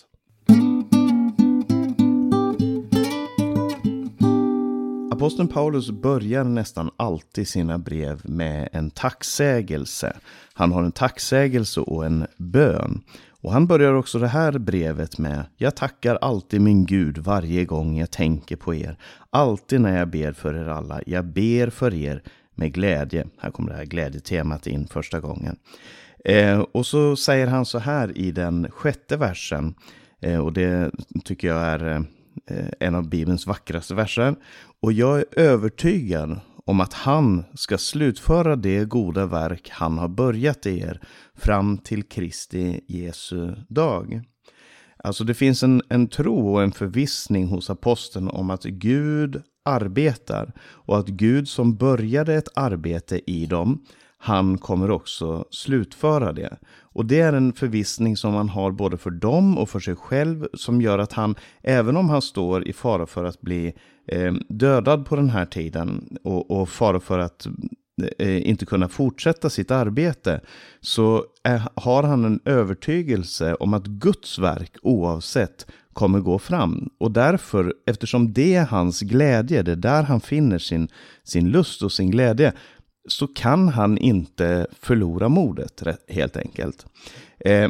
Aposteln 5.12 5.48
Paulus 5.48 5.90
börjar 5.90 6.44
nästan 6.44 6.90
alltid 6.96 7.48
sina 7.48 7.78
brev 7.78 8.20
med 8.24 8.68
en 8.72 8.90
tacksägelse. 8.90 10.16
Han 10.54 10.72
har 10.72 10.82
en 10.82 10.92
tacksägelse 10.92 11.80
och 11.80 12.06
en 12.06 12.26
bön. 12.36 13.02
Och 13.30 13.52
han 13.52 13.66
börjar 13.66 13.94
också 13.94 14.18
det 14.18 14.28
här 14.28 14.58
brevet 14.58 15.18
med 15.18 15.44
Jag 15.56 15.76
tackar 15.76 16.16
alltid 16.16 16.60
min 16.60 16.86
Gud 16.86 17.18
varje 17.18 17.64
gång 17.64 17.98
jag 17.98 18.10
tänker 18.10 18.56
på 18.56 18.74
er. 18.74 18.98
Alltid 19.30 19.80
när 19.80 19.98
jag 19.98 20.08
ber 20.08 20.32
för 20.32 20.54
er 20.54 20.68
alla. 20.68 21.00
Jag 21.06 21.24
ber 21.24 21.70
för 21.70 21.94
er 21.94 22.22
med 22.62 22.72
glädje. 22.72 23.26
Här 23.38 23.50
kommer 23.50 23.70
det 23.70 23.76
här 23.76 23.84
glädjetemat 23.84 24.66
in 24.66 24.86
första 24.86 25.20
gången. 25.20 25.56
Eh, 26.24 26.60
och 26.60 26.86
så 26.86 27.16
säger 27.16 27.46
han 27.46 27.64
så 27.64 27.78
här 27.78 28.18
i 28.18 28.32
den 28.32 28.70
sjätte 28.70 29.16
versen. 29.16 29.74
Eh, 30.20 30.38
och 30.38 30.52
det 30.52 30.90
tycker 31.24 31.48
jag 31.48 31.60
är 31.60 32.06
eh, 32.50 32.66
en 32.80 32.94
av 32.94 33.08
Bibelns 33.08 33.46
vackraste 33.46 33.94
verser. 33.94 34.34
Och 34.82 34.92
jag 34.92 35.18
är 35.18 35.24
övertygad 35.36 36.40
om 36.66 36.80
att 36.80 36.92
han 36.92 37.44
ska 37.54 37.78
slutföra 37.78 38.56
det 38.56 38.84
goda 38.84 39.26
verk 39.26 39.68
han 39.70 39.98
har 39.98 40.08
börjat 40.08 40.66
i 40.66 40.80
er 40.80 41.00
fram 41.34 41.78
till 41.78 42.02
Kristi 42.02 42.80
Jesu 42.88 43.54
dag. 43.68 44.22
Alltså 45.04 45.24
det 45.24 45.34
finns 45.34 45.62
en, 45.62 45.82
en 45.88 46.08
tro 46.08 46.52
och 46.52 46.62
en 46.62 46.72
förvissning 46.72 47.46
hos 47.48 47.70
aposteln 47.70 48.28
om 48.28 48.50
att 48.50 48.64
Gud 48.64 49.42
arbetar 49.64 50.52
och 50.60 50.98
att 50.98 51.06
Gud 51.06 51.48
som 51.48 51.76
började 51.76 52.34
ett 52.34 52.48
arbete 52.54 53.30
i 53.30 53.46
dem, 53.46 53.84
han 54.18 54.58
kommer 54.58 54.90
också 54.90 55.44
slutföra 55.50 56.32
det. 56.32 56.56
Och 56.80 57.06
det 57.06 57.20
är 57.20 57.32
en 57.32 57.52
förvissning 57.52 58.16
som 58.16 58.32
man 58.32 58.48
har 58.48 58.70
både 58.70 58.96
för 58.96 59.10
dem 59.10 59.58
och 59.58 59.68
för 59.68 59.80
sig 59.80 59.96
själv 59.96 60.46
som 60.54 60.82
gör 60.82 60.98
att 60.98 61.12
han, 61.12 61.34
även 61.62 61.96
om 61.96 62.10
han 62.10 62.22
står 62.22 62.68
i 62.68 62.72
fara 62.72 63.06
för 63.06 63.24
att 63.24 63.40
bli 63.40 63.74
eh, 64.06 64.32
dödad 64.48 65.06
på 65.06 65.16
den 65.16 65.30
här 65.30 65.46
tiden 65.46 66.16
och, 66.24 66.50
och 66.50 66.68
fara 66.68 67.00
för 67.00 67.18
att 67.18 67.46
eh, 68.18 68.48
inte 68.48 68.66
kunna 68.66 68.88
fortsätta 68.88 69.50
sitt 69.50 69.70
arbete, 69.70 70.40
så 70.80 71.24
är, 71.42 71.62
har 71.74 72.02
han 72.02 72.24
en 72.24 72.40
övertygelse 72.44 73.54
om 73.54 73.74
att 73.74 73.86
Guds 73.86 74.38
verk 74.38 74.76
oavsett 74.82 75.66
kommer 75.92 76.20
gå 76.20 76.38
fram. 76.38 76.90
Och 76.98 77.10
därför, 77.12 77.74
eftersom 77.86 78.32
det 78.32 78.54
är 78.54 78.66
hans 78.66 79.00
glädje, 79.00 79.62
det 79.62 79.72
är 79.72 79.76
där 79.76 80.02
han 80.02 80.20
finner 80.20 80.58
sin, 80.58 80.88
sin 81.24 81.50
lust 81.50 81.82
och 81.82 81.92
sin 81.92 82.10
glädje, 82.10 82.52
så 83.08 83.26
kan 83.26 83.68
han 83.68 83.98
inte 83.98 84.66
förlora 84.80 85.28
modet 85.28 85.82
helt 86.08 86.36
enkelt. 86.36 86.86
Eh, 87.38 87.68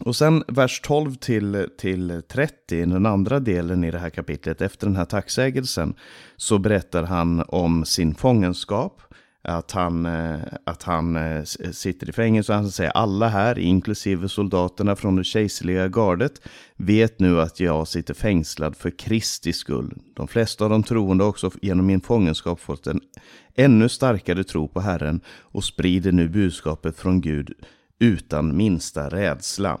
och 0.00 0.16
sen 0.16 0.44
vers 0.48 0.80
12 0.80 1.14
till, 1.14 1.66
till 1.78 2.22
30, 2.28 2.86
den 2.86 3.06
andra 3.06 3.40
delen 3.40 3.84
i 3.84 3.90
det 3.90 3.98
här 3.98 4.10
kapitlet, 4.10 4.60
efter 4.60 4.86
den 4.86 4.96
här 4.96 5.04
tacksägelsen, 5.04 5.94
så 6.36 6.58
berättar 6.58 7.02
han 7.02 7.44
om 7.48 7.84
sin 7.84 8.14
fångenskap, 8.14 9.02
att 9.44 9.70
han, 9.70 10.06
eh, 10.06 10.38
att 10.64 10.82
han 10.82 11.16
eh, 11.16 11.42
sitter 11.72 12.08
i 12.08 12.12
fängelse. 12.12 12.52
Han 12.52 12.70
säger 12.70 12.90
alla 12.90 13.28
här, 13.28 13.58
inklusive 13.58 14.28
soldaterna 14.28 14.96
från 14.96 15.16
det 15.16 15.24
kejserliga 15.24 15.88
gardet, 15.88 16.40
vet 16.76 17.20
nu 17.20 17.40
att 17.40 17.60
jag 17.60 17.88
sitter 17.88 18.14
fängslad 18.14 18.76
för 18.76 18.90
Kristi 18.90 19.52
skull. 19.52 19.94
De 20.14 20.28
flesta 20.28 20.64
av 20.64 20.70
de 20.70 20.82
troende 20.82 21.24
har 21.24 21.28
också 21.28 21.50
genom 21.62 21.86
min 21.86 22.00
fångenskap 22.00 22.60
fått 22.60 22.86
en 22.86 23.00
ännu 23.54 23.88
starkare 23.88 24.44
tro 24.44 24.68
på 24.68 24.80
Herren 24.80 25.20
och 25.28 25.64
sprider 25.64 26.12
nu 26.12 26.28
budskapet 26.28 26.96
från 26.96 27.20
Gud 27.20 27.52
utan 27.98 28.56
minsta 28.56 29.08
rädsla. 29.08 29.78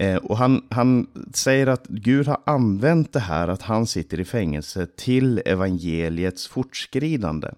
Eh, 0.00 0.16
och 0.16 0.38
han, 0.38 0.62
han 0.70 1.06
säger 1.34 1.66
att 1.66 1.86
Gud 1.86 2.26
har 2.26 2.38
använt 2.46 3.12
det 3.12 3.20
här 3.20 3.48
att 3.48 3.62
han 3.62 3.86
sitter 3.86 4.20
i 4.20 4.24
fängelse 4.24 4.86
till 4.96 5.42
evangeliets 5.44 6.48
fortskridande 6.48 7.48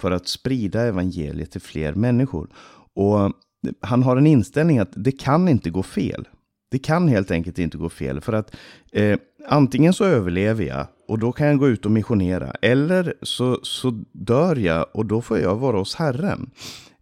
för 0.00 0.10
att 0.10 0.28
sprida 0.28 0.82
evangeliet 0.82 1.50
till 1.50 1.60
fler 1.60 1.94
människor. 1.94 2.48
Och 2.94 3.32
han 3.80 4.02
har 4.02 4.16
en 4.16 4.26
inställning 4.26 4.78
att 4.78 4.92
det 4.92 5.12
kan 5.12 5.48
inte 5.48 5.70
gå 5.70 5.82
fel. 5.82 6.28
Det 6.70 6.78
kan 6.78 7.08
helt 7.08 7.30
enkelt 7.30 7.58
inte 7.58 7.78
gå 7.78 7.88
fel 7.88 8.20
för 8.20 8.32
att 8.32 8.56
eh, 8.92 9.18
antingen 9.48 9.92
så 9.92 10.04
överlever 10.04 10.64
jag 10.64 10.86
och 11.08 11.18
då 11.18 11.32
kan 11.32 11.46
jag 11.46 11.58
gå 11.58 11.68
ut 11.68 11.84
och 11.84 11.92
missionera 11.92 12.50
eller 12.62 13.14
så, 13.22 13.58
så 13.62 14.04
dör 14.12 14.56
jag 14.56 14.86
och 14.92 15.06
då 15.06 15.22
får 15.22 15.38
jag 15.38 15.56
vara 15.56 15.78
hos 15.78 15.94
Herren. 15.94 16.50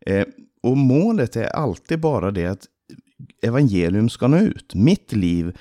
Eh, 0.06 0.26
och 0.62 0.76
målet 0.76 1.36
är 1.36 1.56
alltid 1.56 2.00
bara 2.00 2.30
det 2.30 2.46
att 2.46 2.66
evangelium 3.42 4.08
ska 4.08 4.28
nå 4.28 4.38
ut. 4.38 4.74
Mitt 4.74 5.12
liv, 5.12 5.56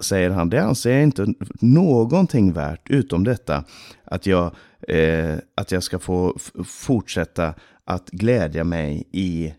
säger 0.00 0.30
han, 0.30 0.50
det 0.50 0.62
anser 0.62 0.92
jag 0.92 1.02
inte 1.02 1.34
någonting 1.60 2.52
värt 2.52 2.90
utom 2.90 3.24
detta 3.24 3.64
att 4.04 4.26
jag, 4.26 4.54
eh, 4.88 5.34
att 5.54 5.72
jag 5.72 5.82
ska 5.82 5.98
få 5.98 6.38
fortsätta 6.64 7.54
att 7.84 8.10
glädja 8.10 8.64
mig 8.64 9.08
i, 9.12 9.54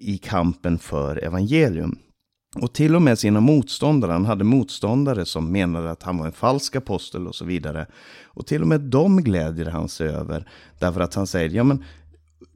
i 0.00 0.18
kampen 0.18 0.78
för 0.78 1.24
evangelium. 1.24 1.98
Och 2.56 2.72
till 2.72 2.96
och 2.96 3.02
med 3.02 3.18
sina 3.18 3.40
motståndare, 3.40 4.12
han 4.12 4.24
hade 4.24 4.44
motståndare 4.44 5.24
som 5.24 5.52
menade 5.52 5.90
att 5.90 6.02
han 6.02 6.18
var 6.18 6.26
en 6.26 6.32
falsk 6.32 6.76
apostel 6.76 7.26
och 7.26 7.34
så 7.34 7.44
vidare. 7.44 7.86
Och 8.24 8.46
till 8.46 8.62
och 8.62 8.68
med 8.68 8.80
dem 8.80 9.22
glädjer 9.22 9.66
han 9.66 9.88
sig 9.88 10.08
över. 10.08 10.48
Därför 10.78 11.00
att 11.00 11.14
han 11.14 11.26
säger, 11.26 11.50
ja 11.50 11.64
men 11.64 11.84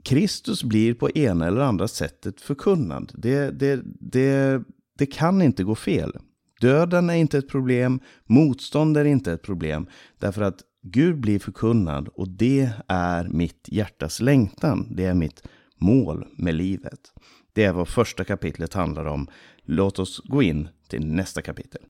Kristus 0.03 0.65
blir 0.65 0.95
på 0.95 1.11
ena 1.11 1.47
eller 1.47 1.61
andra 1.61 1.89
sättet 1.89 2.41
förkunnad. 2.41 3.13
Det, 3.15 3.51
det, 3.51 3.81
det, 4.01 4.63
det 4.99 5.07
kan 5.07 5.43
inte 5.43 5.65
gå 5.65 5.75
fel. 5.75 6.13
Döden 6.61 7.11
är 7.11 7.15
inte 7.15 7.39
ett 7.39 7.49
problem, 7.49 8.01
motstånd 8.27 8.97
är 8.97 9.05
inte 9.05 9.33
ett 9.33 9.43
problem. 9.43 9.87
Därför 10.19 10.43
att 10.43 10.63
Gud 10.83 11.21
blir 11.21 11.39
förkunnad 11.39 12.09
och 12.09 12.29
det 12.29 12.71
är 12.89 13.29
mitt 13.29 13.69
hjärtas 13.69 14.21
längtan. 14.21 14.87
Det 14.91 15.05
är 15.05 15.15
mitt 15.15 15.43
mål 15.77 16.27
med 16.37 16.55
livet. 16.55 17.13
Det 17.53 17.65
är 17.65 17.73
vad 17.73 17.89
första 17.89 18.25
kapitlet 18.25 18.75
handlar 18.75 19.05
om. 19.05 19.29
Låt 19.63 19.99
oss 19.99 20.21
gå 20.25 20.43
in 20.43 20.69
till 20.89 21.07
nästa 21.07 21.43
kapitel. 21.43 21.83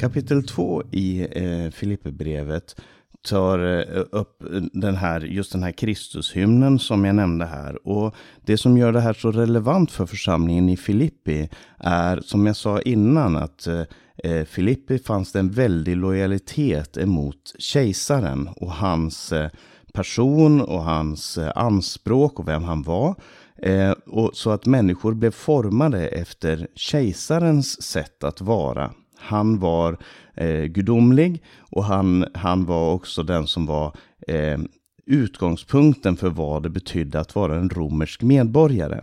Kapitel 0.00 0.46
2 0.46 0.82
i 0.90 1.20
eh, 1.20 1.70
Filipperbrevet 1.70 2.80
tar 3.28 3.58
eh, 3.58 4.04
upp 4.12 4.42
den 4.72 4.96
här, 4.96 5.20
just 5.20 5.52
den 5.52 5.62
här 5.62 5.72
Kristushymnen 5.72 6.78
som 6.78 7.04
jag 7.04 7.14
nämnde 7.14 7.46
här. 7.46 7.88
Och 7.88 8.14
det 8.44 8.56
som 8.56 8.78
gör 8.78 8.92
det 8.92 9.00
här 9.00 9.12
så 9.12 9.32
relevant 9.32 9.92
för 9.92 10.06
församlingen 10.06 10.68
i 10.68 10.76
Filippi 10.76 11.48
är, 11.78 12.20
som 12.20 12.46
jag 12.46 12.56
sa 12.56 12.80
innan, 12.80 13.36
att 13.36 13.66
eh, 13.66 13.82
eh, 14.24 14.44
Filippi 14.44 14.98
fanns 14.98 15.32
det 15.32 15.38
en 15.38 15.50
väldig 15.50 15.96
lojalitet 15.96 16.96
emot 16.96 17.54
kejsaren 17.58 18.48
och 18.56 18.72
hans 18.72 19.32
eh, 19.32 19.50
person 19.92 20.60
och 20.60 20.82
hans 20.82 21.38
eh, 21.38 21.52
anspråk 21.54 22.40
och 22.40 22.48
vem 22.48 22.62
han 22.62 22.82
var. 22.82 23.14
Eh, 23.62 23.92
och 24.06 24.30
så 24.34 24.50
att 24.50 24.66
människor 24.66 25.14
blev 25.14 25.30
formade 25.30 26.08
efter 26.08 26.68
kejsarens 26.74 27.82
sätt 27.82 28.24
att 28.24 28.40
vara. 28.40 28.90
Han 29.20 29.58
var 29.58 29.98
eh, 30.34 30.64
gudomlig 30.64 31.42
och 31.58 31.84
han, 31.84 32.26
han 32.34 32.64
var 32.64 32.92
också 32.92 33.22
den 33.22 33.46
som 33.46 33.66
var 33.66 33.96
eh, 34.28 34.58
utgångspunkten 35.06 36.16
för 36.16 36.30
vad 36.30 36.62
det 36.62 36.70
betydde 36.70 37.20
att 37.20 37.34
vara 37.34 37.56
en 37.56 37.70
romersk 37.70 38.22
medborgare. 38.22 39.00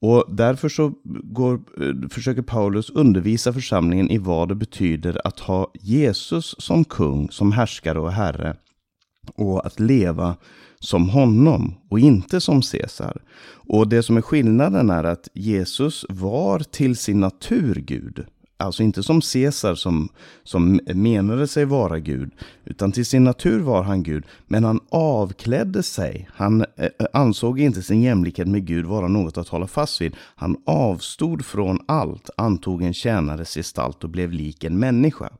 Och 0.00 0.24
därför 0.28 0.68
så 0.68 0.92
går, 1.04 1.54
eh, 1.54 2.08
försöker 2.08 2.42
Paulus 2.42 2.90
undervisa 2.90 3.52
församlingen 3.52 4.10
i 4.10 4.18
vad 4.18 4.48
det 4.48 4.54
betyder 4.54 5.26
att 5.26 5.40
ha 5.40 5.72
Jesus 5.80 6.54
som 6.58 6.84
kung, 6.84 7.30
som 7.30 7.52
härskare 7.52 8.00
och 8.00 8.12
herre. 8.12 8.56
Och 9.34 9.66
att 9.66 9.80
leva 9.80 10.36
som 10.80 11.08
honom 11.08 11.74
och 11.90 11.98
inte 11.98 12.40
som 12.40 12.62
Caesar. 12.62 13.22
Och 13.68 13.88
det 13.88 14.02
som 14.02 14.16
är 14.16 14.22
skillnaden 14.22 14.90
är 14.90 15.04
att 15.04 15.28
Jesus 15.34 16.06
var 16.08 16.58
till 16.58 16.96
sin 16.96 17.20
natur 17.20 17.74
Gud. 17.74 18.24
Alltså 18.62 18.82
inte 18.82 19.02
som 19.02 19.20
Caesar 19.20 19.74
som, 19.74 20.08
som 20.44 20.80
menade 20.94 21.48
sig 21.48 21.64
vara 21.64 21.98
Gud, 21.98 22.30
utan 22.64 22.92
till 22.92 23.06
sin 23.06 23.24
natur 23.24 23.60
var 23.60 23.82
han 23.82 24.02
Gud. 24.02 24.24
Men 24.46 24.64
han 24.64 24.80
avklädde 24.88 25.82
sig. 25.82 26.28
Han 26.34 26.60
eh, 26.60 26.66
eh 26.76 27.06
ansåg 27.12 27.60
inte 27.60 27.82
sin 27.82 28.02
jämlikhet 28.02 28.48
med 28.48 28.66
Gud 28.66 28.86
vara 28.86 29.08
något 29.08 29.38
att 29.38 29.48
hålla 29.48 29.66
fast 29.66 30.00
vid. 30.00 30.16
Han 30.16 30.56
avstod 30.66 31.44
från 31.44 31.78
allt, 31.88 32.30
antog 32.36 32.82
en 32.82 32.94
tjänares 32.94 33.54
gestalt 33.54 34.04
och 34.04 34.10
blev 34.10 34.32
lik 34.32 34.64
en 34.64 34.78
människa. 34.78 35.30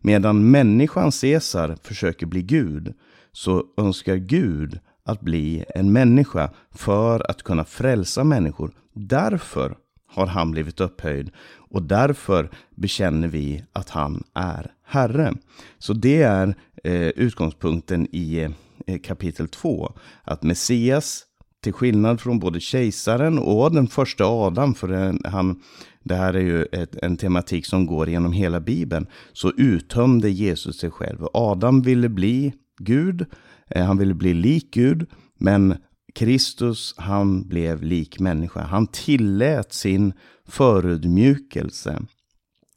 Medan 0.00 0.50
människan 0.50 1.10
Caesar 1.20 1.76
försöker 1.82 2.26
bli 2.26 2.42
Gud, 2.42 2.94
så 3.32 3.64
önskar 3.76 4.16
Gud 4.16 4.78
att 5.04 5.20
bli 5.20 5.64
en 5.74 5.92
människa 5.92 6.50
för 6.70 7.30
att 7.30 7.42
kunna 7.42 7.64
frälsa 7.64 8.24
människor. 8.24 8.72
Därför 8.92 9.76
har 10.14 10.26
han 10.26 10.50
blivit 10.50 10.80
upphöjd 10.80 11.30
och 11.74 11.82
därför 11.82 12.50
bekänner 12.74 13.28
vi 13.28 13.64
att 13.72 13.90
han 13.90 14.24
är 14.34 14.72
Herre. 14.86 15.34
Så 15.78 15.92
det 15.92 16.22
är 16.22 16.54
eh, 16.84 17.08
utgångspunkten 17.08 18.08
i 18.12 18.48
eh, 18.86 18.98
kapitel 18.98 19.48
2. 19.48 19.92
Att 20.24 20.42
Messias, 20.42 21.22
till 21.62 21.72
skillnad 21.72 22.20
från 22.20 22.38
både 22.38 22.60
kejsaren 22.60 23.38
och 23.38 23.74
den 23.74 23.86
första 23.86 24.24
Adam, 24.24 24.74
för 24.74 25.18
han, 25.28 25.62
det 26.02 26.14
här 26.14 26.34
är 26.34 26.40
ju 26.40 26.62
ett, 26.62 26.96
en 27.02 27.16
tematik 27.16 27.66
som 27.66 27.86
går 27.86 28.08
genom 28.08 28.32
hela 28.32 28.60
Bibeln, 28.60 29.06
så 29.32 29.52
uttömde 29.56 30.30
Jesus 30.30 30.78
sig 30.78 30.90
själv. 30.90 31.26
Adam 31.32 31.82
ville 31.82 32.08
bli 32.08 32.52
Gud, 32.78 33.26
eh, 33.70 33.84
han 33.84 33.98
ville 33.98 34.14
bli 34.14 34.34
lik 34.34 34.74
Gud, 34.74 35.06
men 35.38 35.76
Kristus, 36.14 36.94
han 36.96 37.48
blev 37.48 37.82
lik 37.82 38.20
människa. 38.20 38.62
Han 38.62 38.86
tillät 38.86 39.72
sin 39.72 40.12
förödmjukelse. 40.48 42.02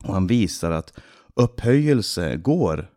Och 0.03 0.13
han 0.13 0.27
visar 0.27 0.71
att 0.71 0.93
upphöjelse 1.35 2.35
går 2.35 2.89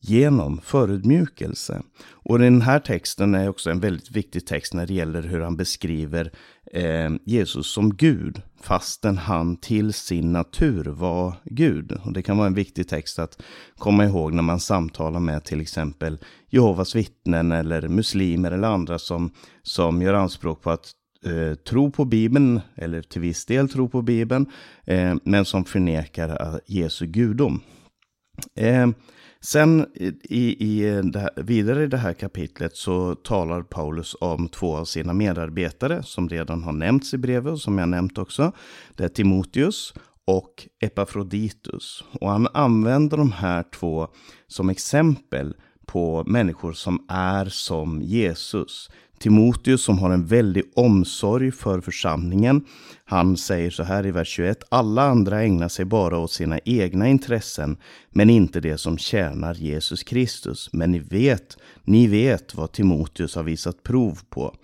genom 0.00 0.60
förödmjukelse. 0.60 1.82
Och 2.10 2.38
den 2.38 2.62
här 2.62 2.80
texten 2.80 3.34
är 3.34 3.48
också 3.48 3.70
en 3.70 3.80
väldigt 3.80 4.10
viktig 4.10 4.46
text 4.46 4.74
när 4.74 4.86
det 4.86 4.94
gäller 4.94 5.22
hur 5.22 5.40
han 5.40 5.56
beskriver 5.56 6.32
eh, 6.72 7.10
Jesus 7.24 7.72
som 7.72 7.94
Gud, 7.94 8.42
fastän 8.60 9.18
han 9.18 9.56
till 9.56 9.92
sin 9.92 10.32
natur 10.32 10.84
var 10.84 11.34
Gud. 11.44 11.92
Och 11.92 12.12
det 12.12 12.22
kan 12.22 12.36
vara 12.36 12.46
en 12.46 12.54
viktig 12.54 12.88
text 12.88 13.18
att 13.18 13.42
komma 13.78 14.04
ihåg 14.04 14.32
när 14.32 14.42
man 14.42 14.60
samtalar 14.60 15.20
med 15.20 15.44
till 15.44 15.60
exempel 15.60 16.18
Jehovas 16.50 16.94
vittnen 16.94 17.52
eller 17.52 17.88
muslimer 17.88 18.52
eller 18.52 18.68
andra 18.68 18.98
som, 18.98 19.30
som 19.62 20.02
gör 20.02 20.14
anspråk 20.14 20.62
på 20.62 20.70
att 20.70 20.92
eh, 21.24 21.54
tro 21.54 21.90
på 21.90 22.04
Bibeln, 22.04 22.60
eller 22.74 23.02
till 23.02 23.20
viss 23.20 23.46
del 23.46 23.68
tro 23.68 23.88
på 23.88 24.02
Bibeln, 24.02 24.46
eh, 24.84 25.14
men 25.24 25.44
som 25.44 25.64
förnekar 25.64 26.28
eh, 26.28 26.58
Jesu 26.66 27.06
gudom. 27.06 27.60
Eh, 28.54 28.86
Sen 29.40 29.86
i, 30.22 30.66
i 30.66 30.90
här, 31.14 31.42
vidare 31.42 31.84
i 31.84 31.86
det 31.86 31.96
här 31.96 32.12
kapitlet 32.12 32.76
så 32.76 33.14
talar 33.14 33.62
Paulus 33.62 34.16
om 34.20 34.48
två 34.48 34.76
av 34.76 34.84
sina 34.84 35.12
medarbetare 35.12 36.02
som 36.02 36.28
redan 36.28 36.62
har 36.62 36.72
nämnts 36.72 37.14
i 37.14 37.18
brevet 37.18 37.52
och 37.52 37.60
som 37.60 37.78
jag 37.78 37.88
nämnt 37.88 38.18
också. 38.18 38.52
Det 38.96 39.04
är 39.04 39.08
Timoteus 39.08 39.94
och 40.24 40.68
Epafroditus. 40.80 42.04
Och 42.20 42.30
han 42.30 42.48
använder 42.54 43.16
de 43.16 43.32
här 43.32 43.64
två 43.74 44.08
som 44.46 44.70
exempel 44.70 45.54
på 45.86 46.24
människor 46.26 46.72
som 46.72 47.06
är 47.08 47.44
som 47.44 48.02
Jesus. 48.02 48.90
Timoteus 49.18 49.82
som 49.82 49.98
har 49.98 50.10
en 50.10 50.26
väldig 50.26 50.62
omsorg 50.74 51.52
för 51.52 51.80
församlingen. 51.80 52.64
Han 53.04 53.36
säger 53.36 53.70
så 53.70 53.82
här 53.82 54.06
i 54.06 54.10
vers 54.10 54.28
21. 54.28 54.64
Alla 54.68 55.02
andra 55.02 55.42
ägnar 55.42 55.68
sig 55.68 55.84
bara 55.84 56.18
åt 56.18 56.32
sina 56.32 56.58
egna 56.64 57.08
intressen, 57.08 57.76
men 58.10 58.30
inte 58.30 58.60
det 58.60 58.78
som 58.78 58.98
tjänar 58.98 59.54
Jesus 59.54 60.02
Kristus. 60.02 60.68
Men 60.72 60.92
ni 60.92 60.98
vet, 60.98 61.56
ni 61.84 62.06
vet 62.06 62.54
vad 62.54 62.72
Timoteus 62.72 63.34
har 63.34 63.42
visat 63.42 63.82
prov 63.82 64.18
på. 64.30 64.54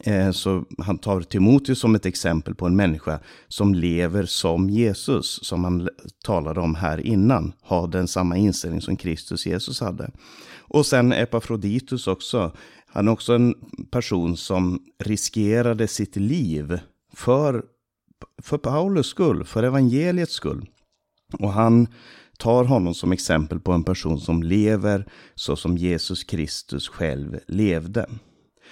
Eh, 0.00 0.30
så 0.30 0.64
han 0.78 0.98
tar 0.98 1.20
Timoteus 1.20 1.78
som 1.78 1.94
ett 1.94 2.06
exempel 2.06 2.54
på 2.54 2.66
en 2.66 2.76
människa 2.76 3.20
som 3.48 3.74
lever 3.74 4.24
som 4.24 4.70
Jesus, 4.70 5.38
som 5.42 5.64
han 5.64 5.88
talade 6.24 6.60
om 6.60 6.74
här 6.74 7.06
innan. 7.06 7.52
Har 7.62 7.88
den 7.88 8.08
samma 8.08 8.36
inställning 8.36 8.80
som 8.80 8.96
Kristus 8.96 9.46
Jesus 9.46 9.80
hade. 9.80 10.10
Och 10.58 10.86
sen 10.86 11.12
Epafroditus 11.12 12.06
också. 12.06 12.52
Han 12.92 13.08
är 13.08 13.12
också 13.12 13.34
en 13.34 13.54
person 13.90 14.36
som 14.36 14.82
riskerade 14.98 15.88
sitt 15.88 16.16
liv 16.16 16.78
för, 17.14 17.64
för 18.42 18.58
Paulus 18.58 19.06
skull, 19.06 19.44
för 19.44 19.62
evangeliets 19.62 20.32
skull. 20.32 20.66
Och 21.38 21.52
han 21.52 21.86
tar 22.38 22.64
honom 22.64 22.94
som 22.94 23.12
exempel 23.12 23.60
på 23.60 23.72
en 23.72 23.84
person 23.84 24.20
som 24.20 24.42
lever 24.42 25.06
så 25.34 25.56
som 25.56 25.76
Jesus 25.76 26.24
Kristus 26.24 26.88
själv 26.88 27.38
levde. 27.46 28.06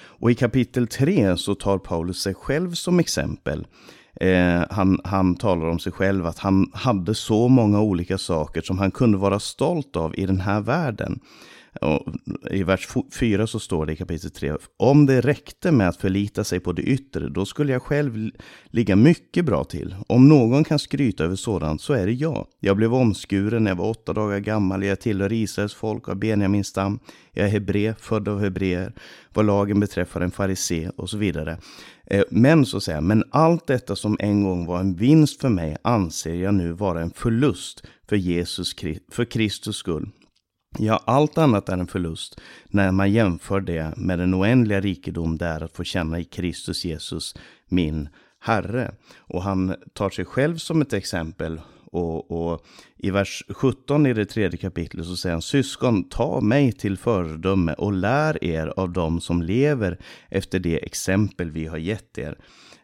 Och 0.01 0.31
i 0.31 0.35
kapitel 0.35 0.87
3 0.87 1.37
så 1.37 1.55
tar 1.55 1.79
Paulus 1.79 2.23
sig 2.23 2.35
själv 2.35 2.75
som 2.75 2.99
exempel. 2.99 3.67
Eh, 4.21 4.63
han, 4.71 5.01
han 5.05 5.35
talar 5.35 5.67
om 5.67 5.79
sig 5.79 5.93
själv 5.93 6.27
att 6.27 6.39
han 6.39 6.71
hade 6.75 7.15
så 7.15 7.49
många 7.49 7.81
olika 7.81 8.19
saker 8.19 8.61
som 8.61 8.79
han 8.79 8.91
kunde 8.91 9.19
vara 9.19 9.41
stolt 9.41 9.97
av 9.97 10.15
i 10.19 10.27
den 10.27 10.41
här 10.41 10.61
världen. 10.61 11.21
Och 11.81 12.07
I 12.51 12.63
vers 12.63 12.89
4 13.13 13.47
så 13.47 13.61
står 13.61 13.87
det 13.87 13.93
i 13.93 13.97
kapitel 13.97 14.31
3. 14.31 14.53
Om 14.77 15.07
det 15.07 15.21
räckte 15.21 15.73
med 15.73 15.89
att 15.89 15.97
förlita 15.97 16.45
sig 16.45 16.61
på 16.61 16.73
det 16.73 16.83
yttre, 16.83 17.29
då 17.29 17.47
skulle 17.47 17.73
jag 17.73 17.83
själv 17.83 18.31
ligga 18.67 18.97
mycket 18.97 19.45
bra 19.45 19.65
till. 19.65 19.97
Om 20.07 20.29
någon 20.29 20.65
kan 20.65 20.79
skryta 20.79 21.25
över 21.25 21.37
sådant 21.37 21.81
så 21.81 21.93
är 21.93 22.07
det 22.07 22.13
jag. 22.13 22.47
Jag 22.61 22.77
blev 22.77 22.95
omskuren 22.95 23.65
när 23.65 23.71
jag 23.71 23.77
var 23.77 23.91
åtta 23.91 24.13
dagar 24.13 24.39
gammal. 24.39 24.85
Jag 24.85 25.01
tillhör 25.01 25.33
Israels 25.33 25.75
folk 25.75 26.09
av 26.09 26.17
Benjamins 26.17 26.67
stam. 26.67 26.99
Jag 27.33 27.47
är 27.47 27.51
hebre, 27.51 27.95
född 28.01 28.29
av 28.29 28.41
hebreer. 28.41 28.93
Vad 29.35 29.47
lagen 29.47 29.81
beträffar 29.81 30.21
en 30.21 30.31
farisé 30.31 30.91
och 30.97 31.11
så 31.11 31.17
vidare. 31.17 31.59
Eh, 32.07 32.23
men 32.31 32.67
så 32.67 32.81
säger 32.81 33.01
men 33.01 33.25
allt 33.31 33.67
detta 33.67 33.97
som 33.97 34.17
en 34.21 34.45
gång 34.45 34.67
var 34.67 34.81
en 34.81 34.95
vinst 34.95 35.41
för 35.41 35.49
mig 35.49 35.77
anser 35.83 36.35
jag 36.35 36.55
nu 36.55 36.73
vara 36.73 37.01
en 37.03 37.11
förlust 37.11 37.87
för 38.09 38.17
Jesus, 38.17 38.75
för 39.11 39.25
Kristus 39.25 39.77
skull. 39.77 40.11
Ja, 40.79 41.03
allt 41.07 41.39
annat 41.39 41.69
är 41.69 41.79
en 41.79 41.87
förlust 41.87 42.41
när 42.69 42.93
man 42.93 43.13
jämför 43.13 43.61
det 43.61 43.95
med 43.97 44.19
den 44.19 44.35
oändliga 44.35 44.81
rikedom 44.81 45.39
det 45.39 45.47
är 45.47 45.63
att 45.63 45.77
få 45.77 45.85
känna 45.85 46.19
i 46.19 46.25
Kristus 46.25 46.85
Jesus, 46.85 47.35
min 47.69 48.09
Herre. 48.41 48.95
Och 49.19 49.43
han 49.43 49.75
tar 49.93 50.11
sig 50.11 50.25
själv 50.25 50.57
som 50.57 50.83
ett 50.83 50.93
exempel 50.93 51.61
och, 51.93 52.31
och, 52.31 52.67
i 52.97 53.11
vers 53.11 53.45
17 53.49 54.07
i 54.07 54.15
det 54.15 54.27
tredje 54.27 54.59
kapitlet 54.59 55.07
så 55.07 55.17
säger 55.17 55.35
han 55.35 55.43
Syskon, 55.43 56.09
ta 56.09 56.41
mig 56.41 56.73
till 56.73 56.99
föredöme 56.99 57.73
och 57.73 57.93
lär 57.93 58.45
er 58.45 58.67
av 58.77 58.93
dem 58.93 59.21
som 59.21 59.43
lever 59.43 59.99
efter 60.29 60.59
det 60.59 60.85
exempel 60.85 61.51
vi 61.51 61.67
har 61.67 61.79
gett 61.79 62.19
er. 62.19 62.39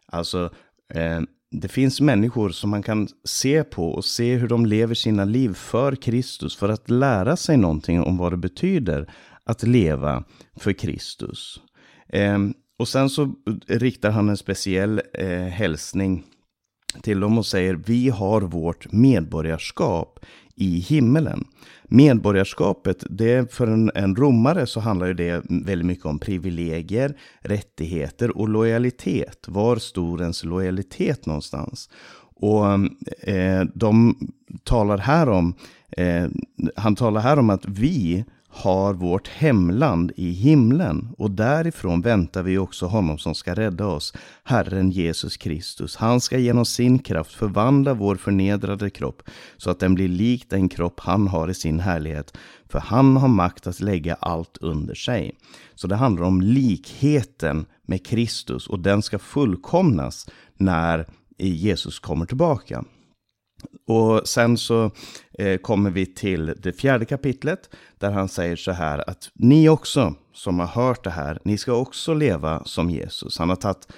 Alltså, 0.07 0.51
eh, 0.94 1.20
det 1.61 1.69
finns 1.69 2.01
människor 2.01 2.51
som 2.51 2.71
man 2.71 2.83
kan 2.83 3.09
se 3.25 3.64
på 3.64 3.88
och 3.88 4.05
se 4.05 4.37
hur 4.37 4.49
de 4.49 4.67
lever 4.67 4.95
sina 4.95 5.25
liv 5.25 5.55
för 5.55 5.97
Kristus 5.97 6.57
för 6.57 6.69
att 6.69 6.90
lära 6.90 7.37
sig 7.37 7.57
någonting 7.57 8.03
om 8.03 8.17
vad 8.17 8.33
det 8.33 8.37
betyder 8.37 9.12
att 9.45 9.62
leva 9.62 10.25
för 10.57 10.73
Kristus. 10.73 11.61
Eh, 12.09 12.38
och 12.79 12.88
sen 12.88 13.11
så 13.11 13.35
riktar 13.67 14.11
han 14.11 14.29
en 14.29 14.37
speciell 14.37 15.01
eh, 15.14 15.29
hälsning 15.38 16.25
till 17.03 17.21
dem 17.21 17.38
och 17.38 17.47
säger 17.47 17.75
vi 17.75 18.09
har 18.09 18.40
vårt 18.40 18.93
medborgarskap 18.93 20.19
i 20.57 20.79
himmelen. 20.79 21.45
Medborgarskapet, 21.88 23.05
det 23.11 23.53
för 23.55 23.66
en, 23.66 23.90
en 23.94 24.16
romare 24.16 24.66
så 24.66 24.81
handlar 24.81 25.07
ju 25.07 25.14
det 25.14 25.42
väldigt 25.49 25.87
mycket 25.87 26.07
om 26.07 26.18
privilegier, 26.18 27.16
rättigheter 27.40 28.37
och 28.38 28.49
lojalitet. 28.49 29.44
Var 29.49 29.77
stod 29.77 30.20
ens 30.20 30.44
lojalitet 30.44 31.27
någonstans? 31.27 31.90
Och 32.37 32.66
eh, 33.29 33.64
de 33.75 34.16
talar 34.64 34.99
här 34.99 35.29
om, 35.29 35.55
eh, 35.90 36.27
han 36.77 36.97
talar 36.97 37.20
här 37.20 37.38
om 37.38 37.51
att 37.51 37.64
vi 37.68 38.25
har 38.55 38.95
vårt 38.95 39.29
hemland 39.29 40.12
i 40.17 40.31
himlen 40.31 41.14
och 41.19 41.31
därifrån 41.31 42.01
väntar 42.01 42.43
vi 42.43 42.59
också 42.59 42.87
honom 42.87 43.19
som 43.19 43.35
ska 43.35 43.55
rädda 43.55 43.87
oss, 43.87 44.14
Herren 44.45 44.90
Jesus 44.90 45.37
Kristus. 45.37 45.97
Han 45.97 46.21
ska 46.21 46.38
genom 46.38 46.64
sin 46.64 46.99
kraft 46.99 47.33
förvandla 47.33 47.95
vår 47.95 48.17
förnedrade 48.17 48.90
kropp 48.90 49.23
så 49.57 49.71
att 49.71 49.79
den 49.79 49.95
blir 49.95 50.09
lik 50.09 50.51
den 50.51 50.69
kropp 50.69 51.01
han 51.01 51.29
har 51.29 51.49
i 51.49 51.55
sin 51.55 51.81
härlighet, 51.81 52.37
för 52.69 52.79
han 52.79 53.17
har 53.17 53.29
makt 53.29 53.67
att 53.67 53.81
lägga 53.81 54.14
allt 54.14 54.59
under 54.61 54.95
sig. 54.95 55.33
Så 55.75 55.87
det 55.87 55.97
handlar 55.97 56.25
om 56.25 56.40
likheten 56.40 57.67
med 57.83 58.07
Kristus 58.07 58.67
och 58.67 58.79
den 58.79 59.03
ska 59.03 59.19
fullkomnas 59.19 60.27
när 60.57 61.07
Jesus 61.38 61.99
kommer 61.99 62.27
tillbaka. 62.27 62.85
Och 63.87 64.29
sen 64.29 64.59
så 64.59 64.90
eh, 65.38 65.57
kommer 65.59 65.90
vi 65.90 66.07
till 66.07 66.55
det 66.62 66.72
fjärde 66.72 67.05
kapitlet 67.05 67.70
där 67.98 68.11
han 68.11 68.29
säger 68.29 68.57
så 68.57 68.72
här 68.72 69.11
att 69.11 69.31
ni 69.35 69.68
också 69.68 70.14
som 70.33 70.61
har 70.61 70.66
hört 70.66 71.05
det 71.05 71.11
här, 71.11 71.38
ni 71.44 71.59
ska 71.59 71.72
också 71.72 72.14
leva 72.14 72.64
som 72.64 72.90
Jesus. 72.90 73.38
Han 73.38 73.48
har 73.48 73.57
tagit 73.57 73.88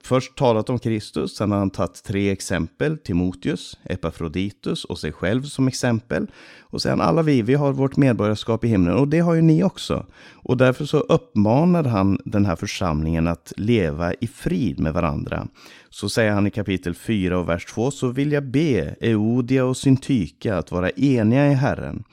först 0.00 0.36
talat 0.36 0.70
om 0.70 0.78
Kristus, 0.78 1.36
sen 1.36 1.50
har 1.50 1.58
han 1.58 1.70
tagit 1.70 2.02
tre 2.04 2.30
exempel, 2.30 2.98
Timoteus, 2.98 3.78
Epafroditus 3.84 4.84
och 4.84 4.98
sig 4.98 5.12
själv 5.12 5.42
som 5.42 5.68
exempel. 5.68 6.26
Och 6.60 6.82
sen 6.82 7.00
alla 7.00 7.22
vi, 7.22 7.42
vi 7.42 7.54
har 7.54 7.72
vårt 7.72 7.96
medborgarskap 7.96 8.64
i 8.64 8.68
himlen 8.68 8.96
och 8.96 9.08
det 9.08 9.20
har 9.20 9.34
ju 9.34 9.42
ni 9.42 9.62
också. 9.64 10.06
Och 10.34 10.56
därför 10.56 10.84
så 10.84 10.98
uppmanar 10.98 11.84
han 11.84 12.18
den 12.24 12.46
här 12.46 12.56
församlingen 12.56 13.26
att 13.28 13.52
leva 13.56 14.14
i 14.14 14.26
frid 14.26 14.80
med 14.80 14.92
varandra. 14.92 15.48
Så 15.90 16.08
säger 16.08 16.32
han 16.32 16.46
i 16.46 16.50
kapitel 16.50 16.94
4 16.94 17.38
och 17.38 17.48
vers 17.48 17.64
2, 17.64 17.90
så 17.90 18.08
vill 18.08 18.32
jag 18.32 18.44
be 18.44 18.96
Eodia 19.00 19.64
och 19.64 19.76
Syntyka 19.76 20.58
att 20.58 20.70
vara 20.70 20.90
eniga 20.90 21.46
i 21.46 21.54
Herren. 21.54 22.04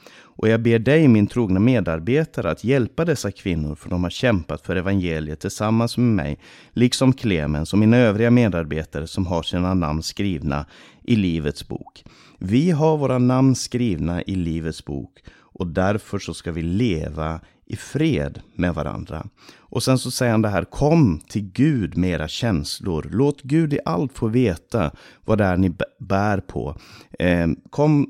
Och 0.44 0.50
jag 0.50 0.62
ber 0.62 0.80
dig, 0.80 1.08
min 1.08 1.28
trogna 1.28 1.60
medarbetare, 1.60 2.52
att 2.52 2.64
hjälpa 2.64 3.06
dessa 3.06 3.32
kvinnor, 3.32 3.76
för 3.76 3.90
de 3.90 4.04
har 4.04 4.10
kämpat 4.10 4.62
för 4.62 4.76
evangeliet 4.76 5.40
tillsammans 5.40 5.98
med 5.98 6.08
mig, 6.08 6.40
liksom 6.74 7.14
Clemens 7.14 7.74
och 7.74 7.80
mina 7.80 7.98
övriga 7.98 8.32
medarbetare 8.32 9.08
som 9.08 9.26
har 9.26 9.44
sina 9.44 9.74
namn 9.74 10.04
skrivna 10.04 10.66
i 11.04 11.16
Livets 11.16 11.68
bok. 11.68 12.04
Vi 12.40 12.72
har 12.72 12.98
våra 12.98 13.18
namn 13.18 13.56
skrivna 13.56 14.24
i 14.24 14.36
Livets 14.36 14.86
bok 14.86 15.20
och 15.40 15.68
därför 15.68 16.20
så 16.20 16.34
ska 16.34 16.52
vi 16.52 16.62
leva 16.62 17.40
i 17.66 17.76
fred 17.76 18.42
med 18.56 18.74
varandra. 18.74 19.28
Och 19.74 19.84
sen 19.84 19.98
så 19.98 20.12
säger 20.12 20.32
han 20.32 20.42
det 20.42 20.50
här, 20.50 20.64
kom 20.64 21.20
till 21.28 21.52
Gud 21.52 21.98
med 21.98 22.10
era 22.10 22.28
känslor. 22.28 23.08
Låt 23.12 23.42
Gud 23.42 23.74
i 23.74 23.80
allt 23.86 24.14
få 24.14 24.28
veta 24.28 24.92
vad 25.26 25.38
det 25.38 25.44
är 25.44 25.58
ni 25.58 25.76
bär 26.00 26.38
på. 26.38 26.76
Eh, 27.20 27.48
kom, 27.70 28.10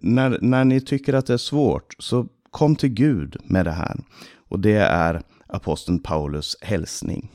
när, 0.00 0.38
när 0.40 0.64
ni 0.64 0.80
tycker 0.80 1.14
att 1.14 1.26
det 1.26 1.32
är 1.32 1.38
svårt, 1.38 1.94
så 1.98 2.26
kom 2.50 2.76
till 2.76 2.88
Gud 2.88 3.36
med 3.44 3.64
det 3.64 3.70
här. 3.70 3.96
Och 4.48 4.60
det 4.60 4.76
är 4.76 5.22
aposteln 5.46 5.98
Paulus 5.98 6.56
hälsning. 6.60 7.30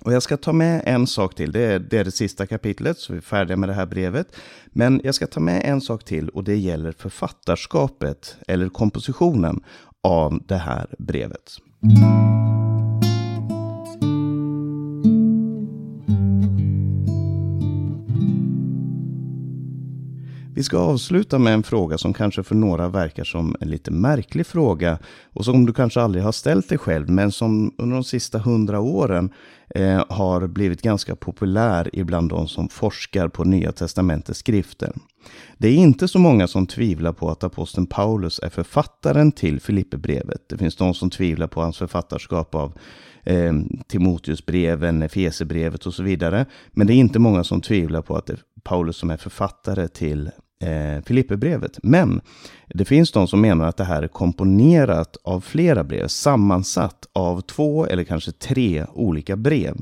Och 0.00 0.12
jag 0.12 0.22
ska 0.22 0.36
ta 0.36 0.52
med 0.52 0.82
en 0.84 1.06
sak 1.06 1.34
till. 1.34 1.52
Det 1.52 1.60
är, 1.60 1.78
det 1.78 1.98
är 1.98 2.04
det 2.04 2.12
sista 2.12 2.46
kapitlet, 2.46 2.98
så 2.98 3.12
vi 3.12 3.16
är 3.16 3.22
färdiga 3.22 3.56
med 3.56 3.68
det 3.68 3.74
här 3.74 3.86
brevet. 3.86 4.36
Men 4.66 5.00
jag 5.04 5.14
ska 5.14 5.26
ta 5.26 5.40
med 5.40 5.62
en 5.64 5.80
sak 5.80 6.04
till 6.04 6.28
och 6.28 6.44
det 6.44 6.56
gäller 6.56 6.92
författarskapet, 6.92 8.36
eller 8.48 8.68
kompositionen 8.68 9.60
av 10.02 10.42
det 10.46 10.56
här 10.56 10.86
brevet. 10.98 11.58
Vi 20.56 20.62
ska 20.62 20.78
avsluta 20.78 21.38
med 21.38 21.54
en 21.54 21.62
fråga 21.62 21.98
som 21.98 22.14
kanske 22.14 22.42
för 22.42 22.54
några 22.54 22.88
verkar 22.88 23.24
som 23.24 23.56
en 23.60 23.68
lite 23.68 23.90
märklig 23.90 24.46
fråga 24.46 24.98
och 25.32 25.44
som 25.44 25.66
du 25.66 25.72
kanske 25.72 26.00
aldrig 26.00 26.24
har 26.24 26.32
ställt 26.32 26.68
dig 26.68 26.78
själv 26.78 27.10
men 27.10 27.32
som 27.32 27.74
under 27.78 27.94
de 27.94 28.04
sista 28.04 28.38
hundra 28.38 28.80
åren 28.80 29.32
eh, 29.74 30.04
har 30.08 30.46
blivit 30.46 30.82
ganska 30.82 31.16
populär 31.16 31.90
ibland 31.92 32.28
de 32.28 32.48
som 32.48 32.68
forskar 32.68 33.28
på 33.28 33.44
Nya 33.44 33.72
Testamentets 33.72 34.38
skrifter. 34.38 34.92
Det 35.58 35.68
är 35.68 35.74
inte 35.74 36.08
så 36.08 36.18
många 36.18 36.46
som 36.46 36.66
tvivlar 36.66 37.12
på 37.12 37.30
att 37.30 37.44
aposteln 37.44 37.86
Paulus 37.86 38.40
är 38.42 38.50
författaren 38.50 39.32
till 39.32 39.60
Filipperbrevet. 39.60 40.48
Det 40.48 40.58
finns 40.58 40.76
de 40.76 40.94
som 40.94 41.10
tvivlar 41.10 41.46
på 41.46 41.60
hans 41.60 41.78
författarskap 41.78 42.54
av 42.54 42.72
eh, 43.24 43.52
Timoteusbreven, 43.88 45.02
Efesebrevet 45.02 45.86
och 45.86 45.94
så 45.94 46.02
vidare. 46.02 46.46
Men 46.70 46.86
det 46.86 46.92
är 46.92 46.96
inte 46.96 47.18
många 47.18 47.44
som 47.44 47.60
tvivlar 47.60 48.02
på 48.02 48.16
att 48.16 48.26
det 48.26 48.32
är 48.32 48.40
Paulus 48.62 48.96
som 48.96 49.10
är 49.10 49.16
författare 49.16 49.88
till 49.88 50.30
eh, 50.62 51.04
Filipperbrevet. 51.04 51.78
Men 51.82 52.20
det 52.68 52.84
finns 52.84 53.12
de 53.12 53.28
som 53.28 53.40
menar 53.40 53.68
att 53.68 53.76
det 53.76 53.84
här 53.84 54.02
är 54.02 54.08
komponerat 54.08 55.16
av 55.24 55.40
flera 55.40 55.84
brev, 55.84 56.08
sammansatt 56.08 57.06
av 57.12 57.40
två 57.40 57.86
eller 57.86 58.04
kanske 58.04 58.32
tre 58.32 58.86
olika 58.94 59.36
brev. 59.36 59.76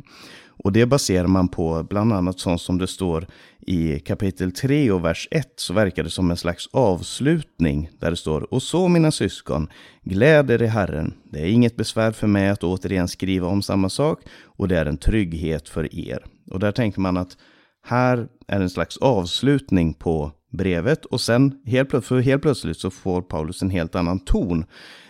Och 0.65 0.73
det 0.73 0.87
baserar 0.87 1.27
man 1.27 1.49
på 1.49 1.87
bland 1.91 2.13
annat 2.13 2.41
sånt 2.41 2.61
som 2.61 2.79
det 2.79 2.87
står 2.87 3.27
i 3.67 4.01
kapitel 4.01 4.53
3 4.53 4.91
och 4.91 5.05
vers 5.05 5.29
1 5.31 5.53
så 5.57 5.73
verkar 5.75 6.03
det 6.03 6.11
som 6.11 6.31
en 6.31 6.37
slags 6.37 6.69
avslutning 6.73 7.91
där 7.99 8.11
det 8.11 8.17
står 8.17 8.55
Och 8.55 8.63
så 8.63 8.89
mina 8.89 9.11
syskon, 9.11 9.69
gläd 10.03 10.51
er 10.51 10.63
i 10.63 10.67
Herren. 10.67 11.15
Det 11.25 11.41
är 11.41 11.47
inget 11.47 11.77
besvär 11.77 12.13
för 12.13 12.27
mig 12.27 12.49
att 12.49 12.65
återigen 12.65 13.09
skriva 13.09 13.49
om 13.49 13.63
samma 13.63 13.89
sak 13.89 14.21
och 14.45 14.69
det 14.69 14.79
är 14.79 14.87
en 14.87 14.97
trygghet 14.97 15.69
för 15.69 15.95
er. 15.95 16.25
Och 16.51 16.61
där 16.61 16.73
tänker 16.73 17.01
man 17.01 17.17
att 17.17 17.37
här 17.85 18.29
är 18.47 18.61
en 18.61 18.71
slags 18.71 18.97
avslutning 18.97 19.95
på 19.95 20.33
brevet 20.51 21.05
och 21.05 21.21
sen 21.21 21.63
helt, 21.67 21.91
för 22.05 22.21
helt 22.21 22.43
plötsligt 22.43 22.77
så 22.77 22.91
får 22.91 23.23
Paulus 23.23 23.63
en 23.63 23.71
helt 23.71 23.95
annan 23.95 24.19
ton. 24.19 24.65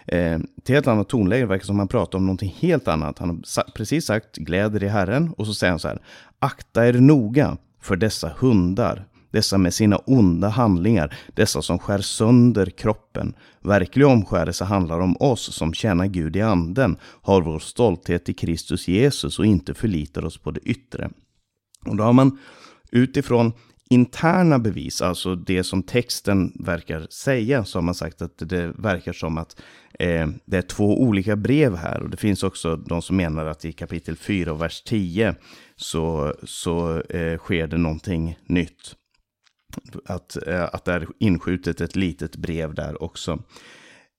Eh, 0.06 0.38
till 0.64 0.74
helt 0.74 0.86
annat 0.86 1.08
tonläge, 1.08 1.42
det 1.42 1.46
verkar 1.46 1.64
som 1.64 1.78
han 1.78 1.88
pratar 1.88 2.18
om 2.18 2.26
någonting 2.26 2.56
helt 2.60 2.88
annat. 2.88 3.18
Han 3.18 3.28
har 3.28 3.72
precis 3.72 4.06
sagt 4.06 4.36
gläder 4.36 4.82
i 4.82 4.88
Herren 4.88 5.34
och 5.38 5.46
så 5.46 5.54
säger 5.54 5.70
han 5.70 5.78
så 5.78 5.88
här, 5.88 6.02
akta 6.38 6.88
er 6.88 6.92
noga 6.92 7.56
för 7.82 7.96
dessa 7.96 8.32
hundar, 8.38 9.04
dessa 9.30 9.58
med 9.58 9.74
sina 9.74 9.96
onda 9.96 10.48
handlingar, 10.48 11.16
dessa 11.34 11.62
som 11.62 11.78
skär 11.78 11.98
sönder 11.98 12.66
kroppen. 12.66 13.34
Verklig 13.60 14.06
omskärelse 14.06 14.64
handlar 14.64 15.00
om 15.00 15.16
oss 15.20 15.54
som 15.54 15.74
tjänar 15.74 16.06
Gud 16.06 16.36
i 16.36 16.40
anden, 16.40 16.96
har 17.22 17.42
vår 17.42 17.58
stolthet 17.58 18.28
i 18.28 18.34
Kristus 18.34 18.88
Jesus 18.88 19.38
och 19.38 19.46
inte 19.46 19.74
förlitar 19.74 20.24
oss 20.24 20.38
på 20.38 20.50
det 20.50 20.60
yttre. 20.60 21.10
Och 21.86 21.96
då 21.96 22.04
har 22.04 22.12
man 22.12 22.38
utifrån 22.94 23.52
interna 23.90 24.58
bevis, 24.58 25.02
alltså 25.02 25.34
det 25.34 25.64
som 25.64 25.82
texten 25.82 26.52
verkar 26.60 27.06
säga, 27.10 27.64
så 27.64 27.78
har 27.78 27.82
man 27.82 27.94
sagt 27.94 28.22
att 28.22 28.38
det 28.38 28.72
verkar 28.78 29.12
som 29.12 29.38
att 29.38 29.60
eh, 29.98 30.28
det 30.44 30.56
är 30.56 30.62
två 30.62 31.02
olika 31.02 31.36
brev 31.36 31.76
här. 31.76 32.02
Och 32.02 32.10
det 32.10 32.16
finns 32.16 32.42
också 32.42 32.76
de 32.76 33.02
som 33.02 33.16
menar 33.16 33.46
att 33.46 33.64
i 33.64 33.72
kapitel 33.72 34.16
4 34.16 34.52
och 34.52 34.62
vers 34.62 34.82
10 34.82 35.34
så, 35.76 36.34
så 36.42 37.00
eh, 37.00 37.38
sker 37.38 37.66
det 37.66 37.78
någonting 37.78 38.38
nytt. 38.46 38.96
Att, 40.04 40.46
eh, 40.46 40.64
att 40.64 40.84
det 40.84 40.92
är 40.92 41.06
inskjutet 41.18 41.80
ett 41.80 41.96
litet 41.96 42.36
brev 42.36 42.74
där 42.74 43.02
också. 43.02 43.42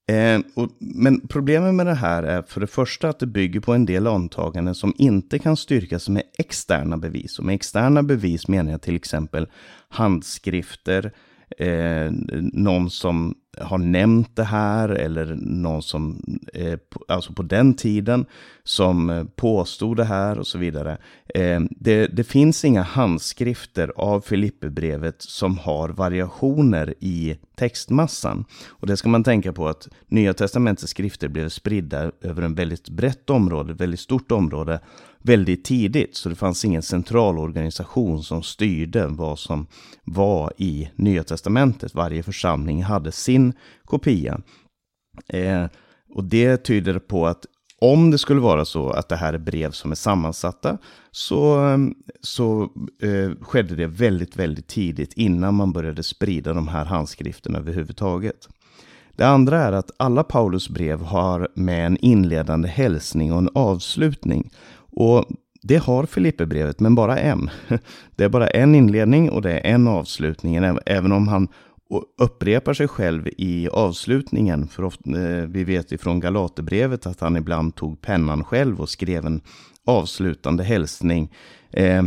Eh, 0.08 0.40
och, 0.54 0.70
men 0.80 1.28
problemet 1.28 1.74
med 1.74 1.86
det 1.86 1.94
här 1.94 2.24
är 2.24 2.42
för 2.42 2.62
det 2.62 2.68
första 2.68 3.10
att 3.10 3.20
det 3.20 3.26
bygger 3.26 3.60
på 3.60 3.74
en 3.74 3.86
del 3.86 4.08
antaganden 4.08 4.76
som 4.76 4.94
inte 4.98 5.40
kan 5.40 5.58
styrkas 5.58 6.10
med 6.10 6.24
externa 6.38 6.98
bevis. 6.98 7.40
Och 7.40 7.46
med 7.46 7.56
externa 7.56 8.04
bevis 8.04 8.48
menar 8.48 8.72
jag 8.72 8.82
till 8.82 8.96
exempel 8.96 9.48
handskrifter, 9.90 11.12
eh, 11.58 12.12
någon 12.54 12.90
som 12.90 13.36
har 13.62 13.78
nämnt 13.78 14.36
det 14.36 14.44
här 14.44 14.90
eller 14.90 15.38
någon 15.42 15.82
som, 15.82 16.22
eh, 16.54 16.80
alltså 17.08 17.34
på 17.34 17.44
den 17.44 17.74
tiden, 17.74 18.26
som 18.64 19.10
eh, 19.10 19.24
påstod 19.24 19.98
det 19.98 20.04
här 20.04 20.40
och 20.40 20.48
så 20.48 20.58
vidare. 20.58 20.98
Eh, 21.36 21.62
det, 21.70 22.08
det, 22.08 22.24
finns 22.24 22.66
inga 22.66 22.82
handskrifter 22.82 23.92
av 23.96 24.22
Filipperbrevet 24.22 25.22
som 25.22 25.58
har 25.58 25.90
variationer 25.90 26.94
i 27.00 27.38
textmassan. 27.56 28.46
Och 28.68 28.88
det 28.88 28.98
ska 28.98 29.10
man 29.10 29.24
tänka 29.24 29.54
på 29.54 29.68
att 29.68 29.88
Nya 30.08 30.34
Testamentets 30.34 30.92
skrifter 30.92 31.28
blev 31.28 31.50
spridda 31.50 32.12
över 32.22 32.42
en 32.42 32.56
väldigt 32.56 32.90
brett 32.90 33.30
område, 33.30 33.74
väldigt 33.74 34.00
stort 34.00 34.32
område, 34.32 34.80
väldigt 35.26 35.66
tidigt. 35.66 36.16
Så 36.16 36.30
det 36.30 36.36
fanns 36.36 36.66
ingen 36.66 36.82
central 36.82 37.38
organisation 37.38 38.24
som 38.24 38.44
styrde 38.44 39.08
vad 39.08 39.40
som 39.40 39.68
var 40.04 40.54
i 40.58 40.90
Nya 40.96 41.24
Testamentet. 41.24 41.96
Varje 41.96 42.24
församling 42.24 42.84
hade 42.84 43.12
sin 43.12 43.54
kopia. 43.86 44.42
Eh, 45.28 45.66
och 46.14 46.24
det 46.24 46.58
tyder 46.58 47.00
på 47.00 47.28
att 47.28 47.46
om 47.80 48.12
det 48.12 48.18
skulle 48.18 48.42
vara 48.42 48.66
så 48.66 48.90
att 48.90 49.10
det 49.10 49.16
här 49.16 49.34
är 49.34 49.38
brev 49.38 49.72
som 49.72 49.92
är 49.92 49.96
sammansatta 49.96 50.78
så, 51.12 51.60
så 52.22 52.64
eh, 53.02 53.32
skedde 53.42 53.76
det 53.76 53.88
väldigt, 53.88 54.36
väldigt 54.36 54.68
tidigt 54.68 55.14
innan 55.14 55.56
man 55.56 55.74
började 55.74 56.04
sprida 56.04 56.54
de 56.54 56.68
här 56.68 56.86
handskrifterna 56.86 57.60
överhuvudtaget. 57.60 58.48
Det 59.16 59.28
andra 59.28 59.62
är 59.62 59.72
att 59.72 59.92
alla 59.98 60.24
Paulus 60.24 60.70
brev 60.70 61.02
har 61.02 61.48
med 61.56 61.86
en 61.86 61.98
inledande 61.98 62.68
hälsning 62.68 63.32
och 63.32 63.38
en 63.38 63.50
avslutning. 63.54 64.50
Och 64.96 65.26
det 65.62 65.78
har 65.78 66.06
Filipperbrevet, 66.06 66.80
men 66.80 66.96
bara 66.96 67.20
en. 67.20 67.50
Det 68.16 68.24
är 68.24 68.30
bara 68.30 68.48
en 68.48 68.76
inledning 68.76 69.30
och 69.30 69.42
det 69.42 69.52
är 69.52 69.74
en 69.74 69.88
avslutning, 69.88 70.56
även 70.86 71.12
om 71.12 71.28
han 71.28 71.48
upprepar 72.22 72.74
sig 72.74 72.88
själv 72.88 73.28
i 73.38 73.70
avslutningen. 73.70 74.68
För 74.68 74.84
ofta, 74.84 75.10
eh, 75.10 75.46
vi 75.46 75.64
vet 75.64 75.92
ifrån 75.92 76.20
Galaterbrevet 76.20 77.06
att 77.06 77.20
han 77.20 77.38
ibland 77.38 77.76
tog 77.76 78.02
pennan 78.02 78.44
själv 78.44 78.82
och 78.82 78.90
skrev 78.90 79.26
en 79.26 79.42
avslutande 79.86 80.64
hälsning. 80.64 81.34
Eh, 81.72 82.04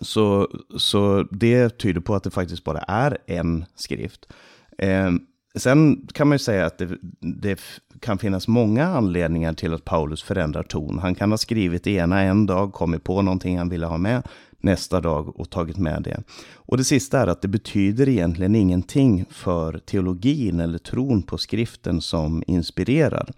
så, 0.00 0.48
så 0.78 1.22
det 1.30 1.78
tyder 1.78 2.00
på 2.00 2.14
att 2.14 2.24
det 2.24 2.30
faktiskt 2.30 2.64
bara 2.64 2.78
är 2.78 3.18
en 3.26 3.64
skrift. 3.74 4.32
Eh, 4.78 5.10
Sen 5.54 6.06
kan 6.12 6.28
man 6.28 6.34
ju 6.34 6.38
säga 6.38 6.66
att 6.66 6.78
det, 6.78 6.88
det, 7.20 7.60
kan 8.00 8.18
finnas 8.18 8.48
många 8.48 8.86
anledningar 8.86 9.52
till 9.52 9.74
att 9.74 9.84
Paulus 9.84 10.22
förändrar 10.22 10.62
ton. 10.62 10.98
Han 10.98 11.14
kan 11.14 11.30
ha 11.30 11.38
skrivit 11.38 11.84
det 11.84 11.90
ena 11.90 12.20
en 12.20 12.46
dag, 12.46 12.72
kommit 12.72 13.04
på 13.04 13.22
någonting 13.22 13.58
han 13.58 13.68
ville 13.68 13.86
ha 13.86 13.98
med 13.98 14.22
nästa 14.60 15.00
dag 15.00 15.40
och 15.40 15.50
tagit 15.50 15.76
med 15.76 16.02
det. 16.02 16.22
Och 16.54 16.76
det 16.76 16.84
sista 16.84 17.20
är 17.20 17.26
att 17.26 17.42
det 17.42 17.48
betyder 17.48 18.08
egentligen 18.08 18.54
ingenting 18.54 19.24
för 19.30 19.78
teologin 19.78 20.60
eller 20.60 20.78
tron 20.78 21.22
på 21.22 21.38
skriften 21.38 22.00
som 22.00 22.42
inspirerar. 22.46 23.30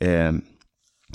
Eh, 0.00 0.32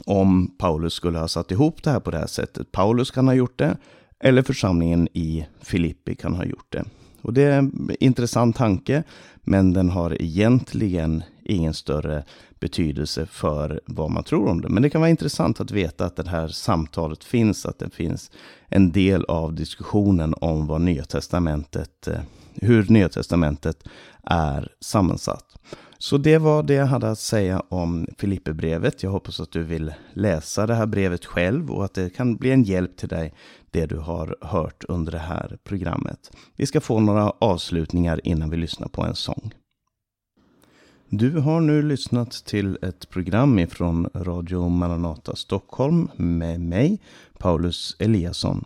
om 0.05 0.55
Paulus 0.57 0.93
skulle 0.93 1.19
ha 1.19 1.27
satt 1.27 1.51
ihop 1.51 1.83
det 1.83 1.91
här 1.91 1.99
på 1.99 2.11
det 2.11 2.17
här 2.17 2.27
sättet. 2.27 2.71
Paulus 2.71 3.11
kan 3.11 3.27
ha 3.27 3.33
gjort 3.33 3.57
det, 3.57 3.77
eller 4.19 4.41
församlingen 4.41 5.07
i 5.13 5.47
Filippi 5.61 6.15
kan 6.15 6.33
ha 6.33 6.45
gjort 6.45 6.67
det. 6.69 6.83
Och 7.23 7.33
det 7.33 7.41
är 7.41 7.57
en 7.57 7.89
intressant 7.99 8.55
tanke, 8.55 9.03
men 9.43 9.73
den 9.73 9.89
har 9.89 10.21
egentligen 10.21 11.23
ingen 11.43 11.73
större 11.73 12.23
betydelse 12.59 13.25
för 13.25 13.81
vad 13.85 14.11
man 14.11 14.23
tror 14.23 14.49
om 14.49 14.61
det. 14.61 14.69
Men 14.69 14.83
det 14.83 14.89
kan 14.89 15.01
vara 15.01 15.09
intressant 15.09 15.61
att 15.61 15.71
veta 15.71 16.05
att 16.05 16.15
det 16.15 16.27
här 16.27 16.47
samtalet 16.47 17.23
finns, 17.23 17.65
att 17.65 17.79
det 17.79 17.89
finns 17.89 18.31
en 18.67 18.91
del 18.91 19.25
av 19.25 19.53
diskussionen 19.53 20.35
om 20.41 20.67
vad 20.67 20.81
Nya 20.81 21.03
Testamentet, 21.03 22.07
eh, 22.07 22.19
hur 22.55 22.89
Nya 22.89 23.09
Testamentet 23.09 23.83
är 24.23 24.71
sammansatt. 24.79 25.57
Så 25.97 26.17
det 26.17 26.37
var 26.37 26.63
det 26.63 26.73
jag 26.73 26.85
hade 26.85 27.11
att 27.11 27.19
säga 27.19 27.63
om 27.69 28.07
Filipperbrevet. 28.17 29.03
Jag 29.03 29.11
hoppas 29.11 29.39
att 29.39 29.51
du 29.51 29.63
vill 29.63 29.93
läsa 30.13 30.67
det 30.67 30.75
här 30.75 30.85
brevet 30.85 31.25
själv 31.25 31.71
och 31.71 31.85
att 31.85 31.93
det 31.93 32.09
kan 32.09 32.35
bli 32.35 32.51
en 32.51 32.63
hjälp 32.63 32.97
till 32.97 33.09
dig, 33.09 33.33
det 33.73 33.85
du 33.85 33.97
har 33.97 34.35
hört 34.41 34.83
under 34.87 35.11
det 35.11 35.17
här 35.17 35.57
programmet. 35.63 36.31
Vi 36.55 36.65
ska 36.65 36.81
få 36.81 36.99
några 36.99 37.29
avslutningar 37.29 38.21
innan 38.23 38.49
vi 38.49 38.57
lyssnar 38.57 38.87
på 38.87 39.01
en 39.01 39.15
sång. 39.15 39.53
Du 41.09 41.39
har 41.39 41.61
nu 41.61 41.81
lyssnat 41.81 42.31
till 42.31 42.77
ett 42.81 43.09
program 43.09 43.59
ifrån 43.59 44.09
Radio 44.13 44.69
Maranata 44.69 45.35
Stockholm 45.35 46.09
med 46.15 46.61
mig, 46.61 47.01
Paulus 47.37 47.95
Eliasson. 47.99 48.65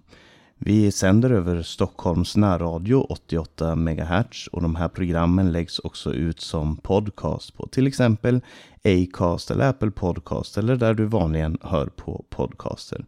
Vi 0.59 0.91
sänder 0.91 1.29
över 1.29 1.61
Stockholms 1.61 2.35
närradio 2.35 2.95
88 2.95 3.75
MHz 3.75 4.47
och 4.51 4.61
de 4.61 4.75
här 4.75 4.87
programmen 4.87 5.51
läggs 5.51 5.79
också 5.79 6.13
ut 6.13 6.41
som 6.41 6.77
podcast 6.77 7.57
på 7.57 7.67
till 7.67 7.87
exempel 7.87 8.41
Acast 8.83 9.51
eller 9.51 9.69
Apple 9.69 9.91
Podcast 9.91 10.57
eller 10.57 10.75
där 10.75 10.93
du 10.93 11.05
vanligen 11.05 11.57
hör 11.61 11.85
på 11.85 12.25
podcaster. 12.29 13.05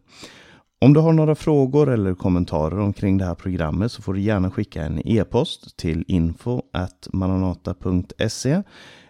Om 0.84 0.92
du 0.92 1.00
har 1.00 1.12
några 1.12 1.34
frågor 1.34 1.90
eller 1.90 2.14
kommentarer 2.14 2.78
omkring 2.78 3.18
det 3.18 3.24
här 3.24 3.34
programmet 3.34 3.92
så 3.92 4.02
får 4.02 4.14
du 4.14 4.20
gärna 4.20 4.50
skicka 4.50 4.82
en 4.82 5.08
e-post 5.08 5.76
till 5.76 6.04
info.mananata.se 6.08 8.62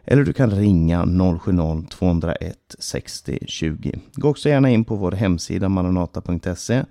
eller 0.04 0.24
du 0.24 0.32
kan 0.32 0.50
ringa 0.50 1.04
070-201 1.04 2.52
60 2.78 3.38
20. 3.46 3.98
Gå 4.14 4.28
också 4.28 4.48
gärna 4.48 4.70
in 4.70 4.84
på 4.84 4.96
vår 4.96 5.12
hemsida 5.12 5.68
maranata.se. 5.68 6.84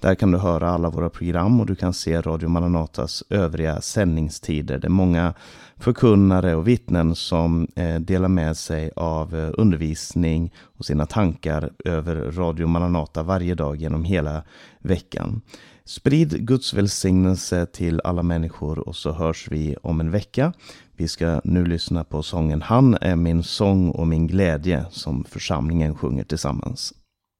Där 0.00 0.14
kan 0.14 0.30
du 0.30 0.38
höra 0.38 0.70
alla 0.70 0.90
våra 0.90 1.10
program 1.10 1.60
och 1.60 1.66
du 1.66 1.74
kan 1.74 1.94
se 1.94 2.20
Radio 2.20 2.48
Maranatas 2.48 3.24
övriga 3.30 3.80
sändningstider. 3.80 4.78
Det 4.78 4.86
är 4.86 4.90
många 4.90 5.34
förkunnare 5.76 6.54
och 6.54 6.68
vittnen 6.68 7.14
som 7.14 7.68
eh, 7.76 8.00
delar 8.00 8.28
med 8.28 8.56
sig 8.56 8.90
av 8.96 9.36
eh, 9.36 9.50
undervisning 9.54 10.52
och 10.62 10.84
sina 10.84 11.06
tankar 11.06 11.70
över 11.84 12.16
Radio 12.16 12.66
Maranata 12.66 13.22
varje 13.22 13.54
dag 13.54 13.76
genom 13.76 14.04
hela 14.04 14.42
veckan. 14.78 15.40
Sprid 15.86 16.46
Guds 16.46 16.74
välsignelse 16.74 17.66
till 17.66 18.00
alla 18.04 18.22
människor 18.22 18.88
och 18.88 18.96
så 18.96 19.12
hörs 19.12 19.48
vi 19.50 19.76
om 19.82 20.00
en 20.00 20.10
vecka. 20.10 20.52
Vi 20.96 21.08
ska 21.08 21.40
nu 21.44 21.64
lyssna 21.64 22.04
på 22.04 22.22
sången 22.22 22.62
Han 22.62 22.96
är 23.00 23.16
min 23.16 23.42
sång 23.42 23.90
och 23.90 24.06
min 24.06 24.26
glädje 24.26 24.84
som 24.90 25.24
församlingen 25.24 25.96
sjunger 25.96 26.24
tillsammans. 26.24 26.92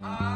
Mm. 0.03 0.34